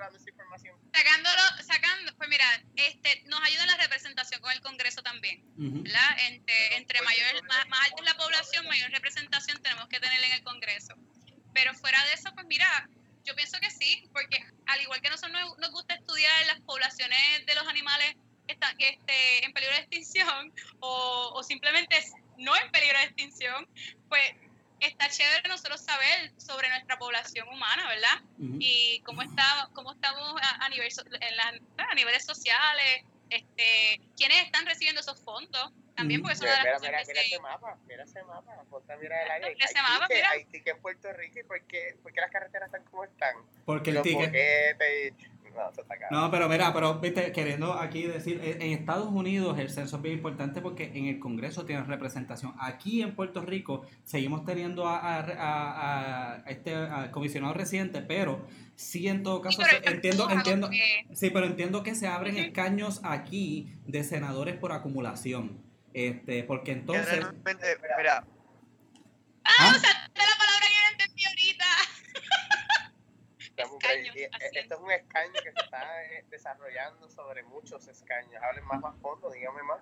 [0.00, 0.76] dando esa información?
[0.92, 5.82] Sacándolo, sacando, pues mira, este, nos ayuda en la representación con el Congreso también, Ujú.
[5.82, 6.18] ¿verdad?
[6.26, 10.32] Entre, entre mayor, más, más alta es la población, mayor representación tenemos que tener en
[10.32, 10.94] el Congreso.
[11.54, 12.88] Pero fuera de eso, pues mira,
[13.24, 17.44] yo pienso que sí, porque al igual que nosotros nos, nos gusta estudiar las poblaciones
[17.46, 18.14] de los animales
[18.46, 21.96] que están que esté en peligro de extinción o, o simplemente
[22.38, 23.68] no en peligro de extinción,
[24.08, 24.32] pues
[24.80, 28.22] está chévere nosotros saber sobre nuestra población humana, ¿verdad?
[28.38, 28.56] Ujú.
[28.60, 31.60] y cómo está cómo estamos a, a nivel so- en las-
[31.90, 36.72] a niveles sociales este quiénes están recibiendo esos fondos también porque es una de Mira,
[36.72, 39.48] las mira, cosas mira que ese mapa, mira ese mapa, ponte a mirar el área.
[39.50, 40.30] Mira ese mapa, que- mira.
[40.30, 43.34] Haití que es Puerto Rico y por qué, por qué las carreteras están como están.
[43.66, 44.32] Porque el ticket.
[45.54, 46.16] No, eso está caro.
[46.16, 50.14] No, pero mira, pero viste, queriendo aquí decir, en Estados Unidos el censo es bien
[50.16, 52.54] importante porque en el Congreso tienen representación.
[52.58, 56.74] Aquí en Puerto Rico seguimos teniendo a, a- a- a este
[57.10, 58.46] comisionado residente, pero
[58.76, 63.00] sí en todo caso Sí, entiendo, entiendo, que- sí, pero entiendo que se abren escaños
[63.04, 65.58] aquí de senadores por acumulación.
[65.92, 67.66] Este, porque Que entonces, realmente,
[67.98, 68.24] mira,
[69.44, 69.72] ah, ¿Ah?
[69.76, 69.90] o sea,
[73.92, 74.58] escaños, y- y- así.
[74.58, 78.42] Esto es un escaño que se está eh, desarrollando sobre muchos escaños.
[78.42, 79.78] Hablen más a fondo, dígame más.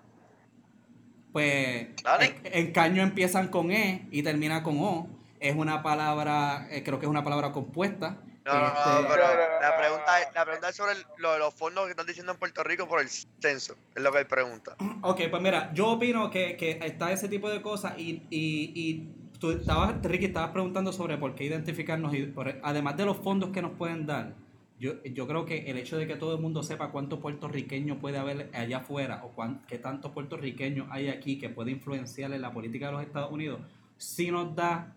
[1.33, 2.27] pues Dale.
[2.27, 5.09] en, en caño empiezan con E y termina con O.
[5.41, 8.17] Es una palabra, eh, creo que es una palabra compuesta.
[8.45, 11.33] no, Este, pero No, no, no, la pregunta, es, la pregunta es sobre el- lo
[11.35, 14.19] de los fondos que están diciendo en Puerto Rico por el censo, es lo que
[14.21, 14.75] él pregunta.
[15.03, 19.28] Ok, pues mira, yo opino que, que está ese tipo de cosas y, y, y
[19.39, 23.51] tú estabas, Ricky, estabas preguntando sobre por qué identificarnos y por- además de los fondos
[23.51, 24.35] que nos pueden dar,
[24.81, 28.19] yo, yo creo que el hecho de que todo el mundo sepa cuántos puertorriqueños puede
[28.19, 32.53] haber allá afuera o cuán, qué tantos puertorriqueños hay aquí que puede influenciar en la
[32.53, 33.61] política de los Estados Unidos,
[33.97, 34.95] sí nos da,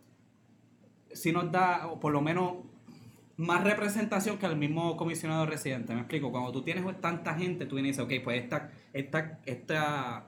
[1.13, 2.53] sí nos da, o por lo menos
[3.37, 5.93] más representación que el mismo comisionado residente.
[5.95, 9.39] Me explico, cuando tú tienes tanta gente, tú vienes y dices, ok, pues esta, esta,
[9.45, 10.27] esta,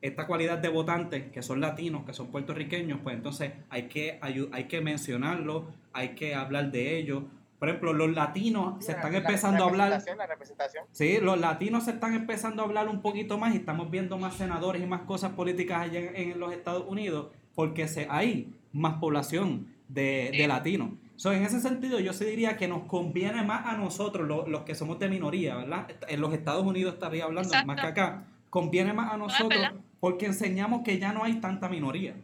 [0.00, 4.64] esta cualidad de votantes que son latinos, que son puertorriqueños, pues entonces hay que, hay
[4.64, 7.24] que mencionarlo, hay que hablar de ellos.
[7.58, 10.02] Por ejemplo, los latinos se están empezando a hablar.
[10.16, 10.84] La representación.
[10.92, 14.34] Sí, los latinos se están empezando a hablar un poquito más y estamos viendo más
[14.34, 19.00] senadores y más cosas políticas allá en, en los Estados Unidos porque se, hay más
[19.00, 20.90] población de, de latinos.
[21.16, 24.62] So, en ese sentido, yo sí diría que nos conviene más a nosotros, los, los
[24.62, 25.88] que somos de minoría, ¿verdad?
[26.06, 27.66] En los Estados Unidos estaría hablando Exacto.
[27.66, 28.24] más que acá.
[28.50, 29.60] Conviene más a nosotros.
[30.00, 32.14] Porque enseñamos que ya no hay tanta minoría.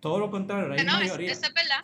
[0.00, 1.32] Todo lo contrario, hay No, mayoría.
[1.32, 1.82] eso es verdad.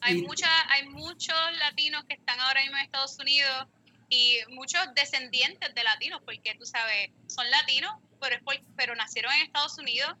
[0.00, 3.66] Hay, Y- mucha, hay muchos latinos que están ahora mismo en Estados Unidos
[4.08, 9.32] y muchos descendientes de latinos, porque tú sabes, son latinos, pero, es por- pero nacieron
[9.34, 10.14] en Estados Unidos,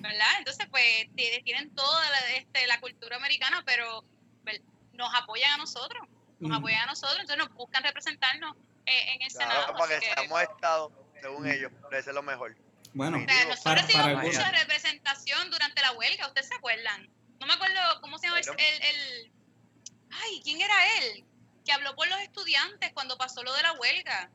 [0.00, 0.26] ¿verdad?
[0.38, 0.84] Entonces, pues
[1.16, 4.04] ti- tienen toda la, este, la cultura americana, pero
[4.92, 6.06] nos apoyan a nosotros,
[6.38, 6.54] nos Mm.
[6.54, 8.54] apoyan a nosotros, entonces nos buscan representarnos
[8.86, 9.78] eh, en el Claro, Senado.
[9.78, 12.54] para que estados, según ellos, debe ser lo mejor.
[12.94, 17.08] Bueno, O sea, nosotros para- recibimos para mucha representación durante la huelga, ¿ustedes se acuerdan?
[17.40, 18.60] No me acuerdo cómo se llama el, Bueno.
[18.60, 18.82] el,
[19.26, 19.32] el-
[20.10, 21.24] Ay, ¿quién era él?
[21.64, 24.30] Que habló por los estudiantes cuando pasó lo de la huelga,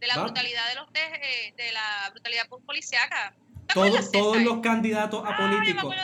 [0.00, 0.22] de la Va.
[0.24, 3.34] brutalidad de los de, eh, de la brutalidad policíaca.
[3.68, 5.94] ¿Te todos, acuerdas, todos los candidatos a políticos.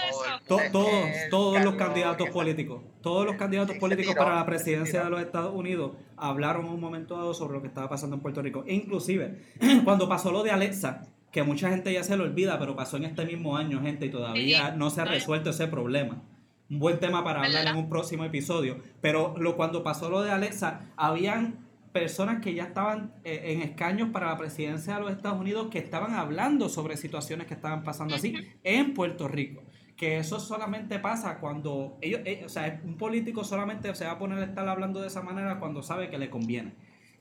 [0.46, 5.20] To- todos, todos los candidatos políticos, todos los candidatos políticos para la presidencia de los
[5.20, 8.62] Estados Unidos hablaron en un momento dado sobre lo que estaba pasando en Puerto Rico.
[8.68, 9.52] E inclusive,
[9.84, 11.02] cuando pasó lo de Alexa,
[11.36, 14.08] que mucha gente ya se lo olvida, pero pasó en este mismo año, gente, y
[14.08, 16.22] todavía Sí, no se ha resuelto ese problema.
[16.70, 18.78] Un buen tema para hablar en un próximo episodio.
[19.02, 21.58] Pero lo, cuando pasó lo de Alexa, habían
[21.92, 25.78] personas que ya estaban eh, en escaños para la presidencia de los Estados Unidos que
[25.78, 28.34] estaban hablando sobre situaciones que estaban pasando así
[28.64, 29.62] en Puerto Rico.
[29.94, 34.18] Que eso solamente pasa cuando ellos, eh, o sea, un político solamente se va a
[34.18, 36.72] poner a estar hablando de esa manera cuando sabe que le conviene.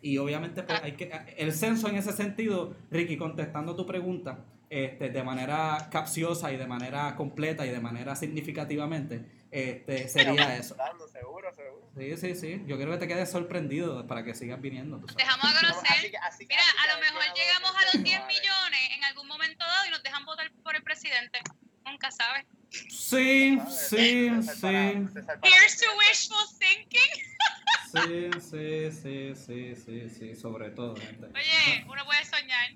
[0.05, 4.37] Y obviamente pues, hay que el censo en ese sentido, Ricky, contestando tu pregunta,
[4.69, 10.75] este, de manera capciosa y de manera completa y de manera significativamente, este, sería eso.
[10.75, 11.89] Dando, seguro, seguro.
[11.97, 12.63] Sí, sí, sí.
[12.67, 14.99] Yo quiero que te quedes sorprendido para que sigas viniendo.
[15.17, 15.89] Dejamos a conocer.
[15.97, 18.79] Así que- así que- Mira, así a lo mejor llegamos a los 10 eso, millones
[18.95, 21.39] en algún momento dado y nos dejan votar por el presidente.
[21.83, 22.45] Nunca sabes.
[22.69, 24.67] Sí, sí, sí.
[24.67, 27.23] Here's to wishful thinking.
[27.95, 31.27] Sí, sí, sí, sí, sí, sí, sobre todo, gente.
[31.27, 32.69] Oye, uno puede soñar.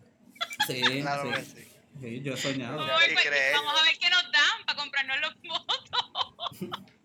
[0.68, 1.52] Sí, Claro que sí.
[1.56, 1.70] sí.
[2.00, 2.78] Sí, yo he soñado.
[2.78, 6.90] Vamos a ver, pues, vamos a ver qué nos dan para comprarnos los votos.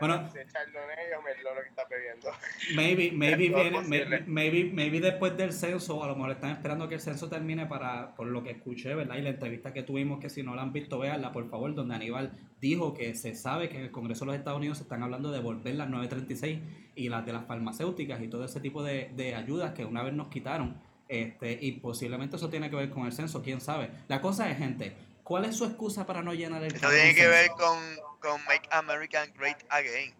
[0.00, 0.28] Bueno.
[0.52, 2.28] chardonnay o merlot lo que está bebiendo.
[2.74, 7.00] Maybe, maybe, viene, maybe, maybe, después del censo, a lo mejor están esperando que el
[7.00, 9.16] censo termine para, por lo que escuché, ¿verdad?
[9.16, 11.94] Y la entrevista que tuvimos, que si no la han visto, véanla, por favor, donde
[11.94, 15.02] Aníbal dijo que se sabe que en el Congreso de los Estados Unidos se están
[15.02, 16.60] hablando de volver las 936
[16.94, 20.14] y las de las farmacéuticas y todo ese tipo de, de ayudas que una vez
[20.14, 20.80] nos quitaron.
[21.08, 23.90] Este, y posiblemente eso tiene que ver con el censo, quién sabe.
[24.08, 27.20] La cosa es, gente, ¿cuál es su excusa para no llenar el cabrón tiene que
[27.22, 27.30] censo?
[27.30, 27.78] ver con,
[28.20, 30.14] con Make American Great Again.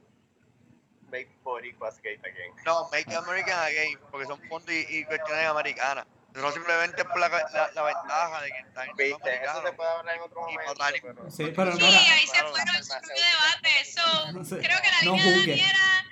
[1.11, 2.53] Make boricuas gay again.
[2.65, 6.05] No, Make American Again, porque son fondos y, y cuestiones americanas.
[6.35, 9.89] No simplemente por la, la, la ventaja de que están en Viste, eso se puede
[9.91, 10.75] hablar en otro momento.
[11.01, 13.85] pero- Sí, pero Sí, ahí se fueron su debate.
[13.95, 14.59] So, No sé.
[14.59, 15.65] creo que la No línea juzgue.
[15.65, 16.07] Era.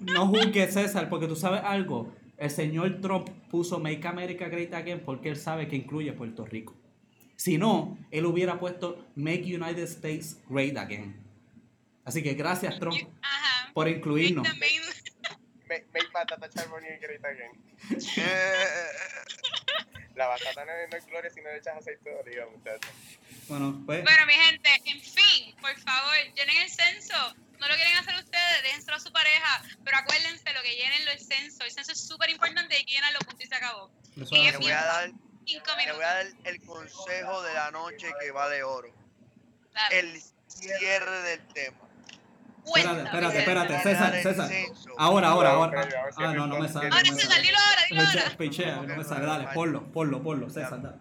[0.00, 2.12] No juzgues, César, porque tú sabes algo.
[2.36, 6.74] El señor Trump puso Make America Great Again porque él sabe que incluye Puerto Rico.
[7.44, 11.14] Si no, él hubiera puesto Make United States Great Again.
[12.02, 13.70] Así que gracias, Trump, Ajá.
[13.74, 14.48] por incluirnos.
[14.48, 14.80] También.
[15.68, 16.48] Make, make batata
[17.00, 17.52] great again.
[20.16, 22.90] La batata no es, no es gloria si no le echas aceite de oliva, muchachos.
[23.48, 27.34] Bueno, pues, Bueno, mi gente, en fin, por favor, llenen el censo.
[27.60, 29.62] No lo quieren hacer ustedes, déjenselo a su pareja.
[29.84, 31.62] Pero acuérdense lo que llenen el censo.
[31.64, 33.90] El censo es súper importante y hay que llenarlo, punto y se acabó.
[34.16, 35.10] eso y es le voy a dar,
[35.46, 38.88] Cinco le voy a dar el consejo de la noche que vale oro.
[39.72, 39.98] Dale.
[40.00, 41.76] El cierre del tema.
[42.64, 43.02] Espérate, Cuéntame.
[43.10, 44.48] espérate, espérate, César, el César.
[44.48, 44.90] censo.
[44.96, 45.88] Ahora, ahora, ahora.
[46.16, 46.88] Ah, no, no me sale.
[46.90, 48.36] Ahora, César, dilo ahora, dilo Pichea, ahora.
[48.38, 49.26] pichea, no me sale.
[49.26, 50.96] Dale, ponlo, ponlo, ponlo, César, dale.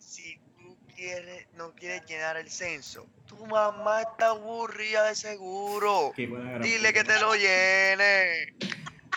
[0.00, 6.12] Si tú quieres, no quieres llenar el censo, tu mamá está aburrida de seguro.
[6.16, 8.54] Dile que te lo llene.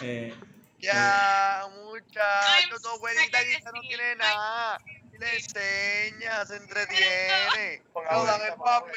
[0.02, 0.36] Eh,
[0.80, 4.80] Ya, muchacho, tu abuelita dice no tiene nada.
[5.20, 7.82] Le enseña, se entretiene.
[7.92, 8.94] Ponga Lo dan en papel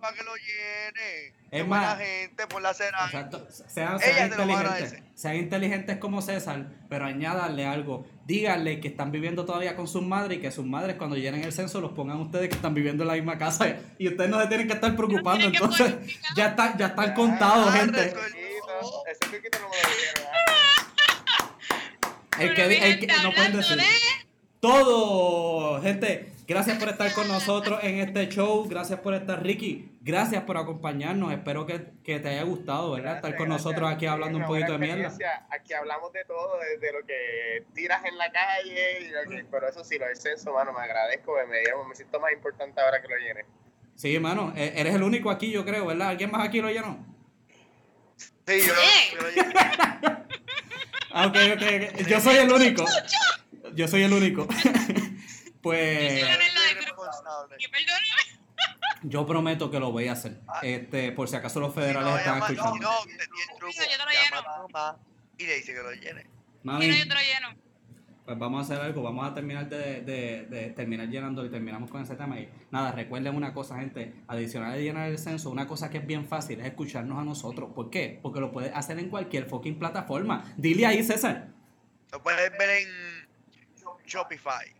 [0.00, 1.34] para que lo llene.
[1.50, 3.06] Es más- gente por la cera.
[3.06, 3.48] Exacto.
[3.50, 5.02] Sean, Ella sean inteligentes.
[5.16, 8.06] Sean inteligentes como César, pero añádanle algo.
[8.24, 11.52] Díganle que están viviendo todavía con sus madres y que sus madres cuando llenen el
[11.52, 14.46] censo los pongan ustedes que están viviendo en la misma casa y ustedes no se
[14.46, 15.44] tienen que estar preocupando.
[15.46, 15.92] Entonces,
[16.36, 18.14] ya están, ya están contados, Ah, gente.
[18.14, 19.58] no lo dieron.
[20.32, 20.70] ¿ah?
[22.40, 23.76] El que, el gente, que no pueden decir.
[23.76, 23.84] de-
[24.60, 26.30] Todo, gente.
[26.46, 28.66] Gracias por estar con nosotros en este show.
[28.68, 29.92] Gracias por estar, Ricky.
[30.02, 31.32] Gracias por acompañarnos.
[31.32, 33.16] Espero que, que te haya gustado, ¿verdad?
[33.16, 35.12] estar con Gracias, nosotros aquí hablando un poquito de mierda.
[35.50, 39.68] Aquí hablamos de todo, desde lo que tiras en la calle, y lo que- pero
[39.68, 42.78] eso sí, lo del censo, mano, me agradezco, me, me, dieron- me siento más importante
[42.80, 43.44] ahora que lo llene.
[43.94, 44.52] Sí, hermano.
[44.56, 46.08] e- Eres el único aquí, yo creo, ¿verdad?
[46.08, 46.98] ¿Alguien más aquí lo llenó?
[48.16, 49.14] Sí, yo, Sí.
[49.14, 49.54] yo lo llené.
[51.16, 51.62] Ah, ok, ok,
[52.00, 52.06] ok.
[52.08, 52.84] Yo soy el único.
[53.74, 54.46] Yo soy el único.
[55.64, 56.22] Pues
[59.02, 60.40] Yo prometo que lo voy a hacer.
[60.62, 62.90] Este, por si acaso los Si federales no, están llama- si escuchando.
[62.90, 63.72] no, te tiene el truco.
[63.72, 64.98] Yo te lo lleno.
[65.38, 66.22] y le dice que lo llene.
[66.22, 66.28] Si
[66.64, 67.54] Mami, no, yo te lo lleno.
[68.24, 69.02] Pues vamos a hacer algo.
[69.02, 72.38] Vamos a terminar de, de, de terminar llenando y terminamos con ese tema.
[72.38, 74.14] Y nada, recuerden una cosa, gente.
[74.28, 77.70] Adicional de llenar el censo, una cosa que es bien fácil es escucharnos a nosotros.
[77.74, 78.18] ¿Por qué?
[78.22, 80.54] Porque lo puedes hacer en cualquier fucking plataforma.
[80.56, 81.48] Dile ahí, César.
[82.12, 82.88] Lo puedes ver en
[84.06, 84.74] Shopify.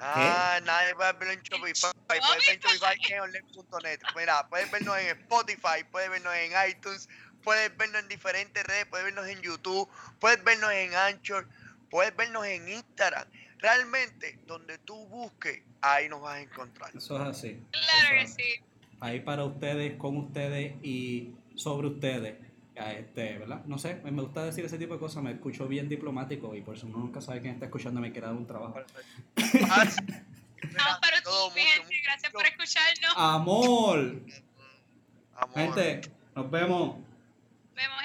[0.00, 1.92] Ah, nadie puede verlo en Shopify.
[2.06, 4.00] Puedes ver en Shopify en online.net.
[4.16, 7.08] Mira, puedes vernos en Spotify, puedes vernos en iTunes,
[7.42, 9.88] puedes vernos en diferentes redes, puedes vernos en YouTube,
[10.20, 11.48] puedes vernos en Anchor,
[11.90, 13.26] puedes vernos en Instagram.
[13.58, 16.96] Realmente, donde tú busques, ahí nos vas a encontrar.
[16.96, 17.62] Eso es así.
[17.70, 18.42] Claro que Eso sí.
[19.00, 22.36] Ahí para ustedes, con ustedes y sobre ustedes.
[22.74, 23.64] Este, ¿verdad?
[23.66, 26.76] No sé, me gusta decir ese tipo de cosas, me escucho bien diplomático y por
[26.76, 28.78] eso uno nunca sabe quién está escuchando, me quiere dar un trabajo.
[29.68, 29.84] Ah,
[30.76, 32.02] Vamos para todo ustedes, mi mucho, gente.
[32.04, 33.14] Gracias por escucharnos.
[33.16, 34.22] Amor.
[35.36, 35.54] amor.
[35.54, 36.00] Gente,
[36.34, 36.96] nos vemos.
[37.74, 38.02] Vemos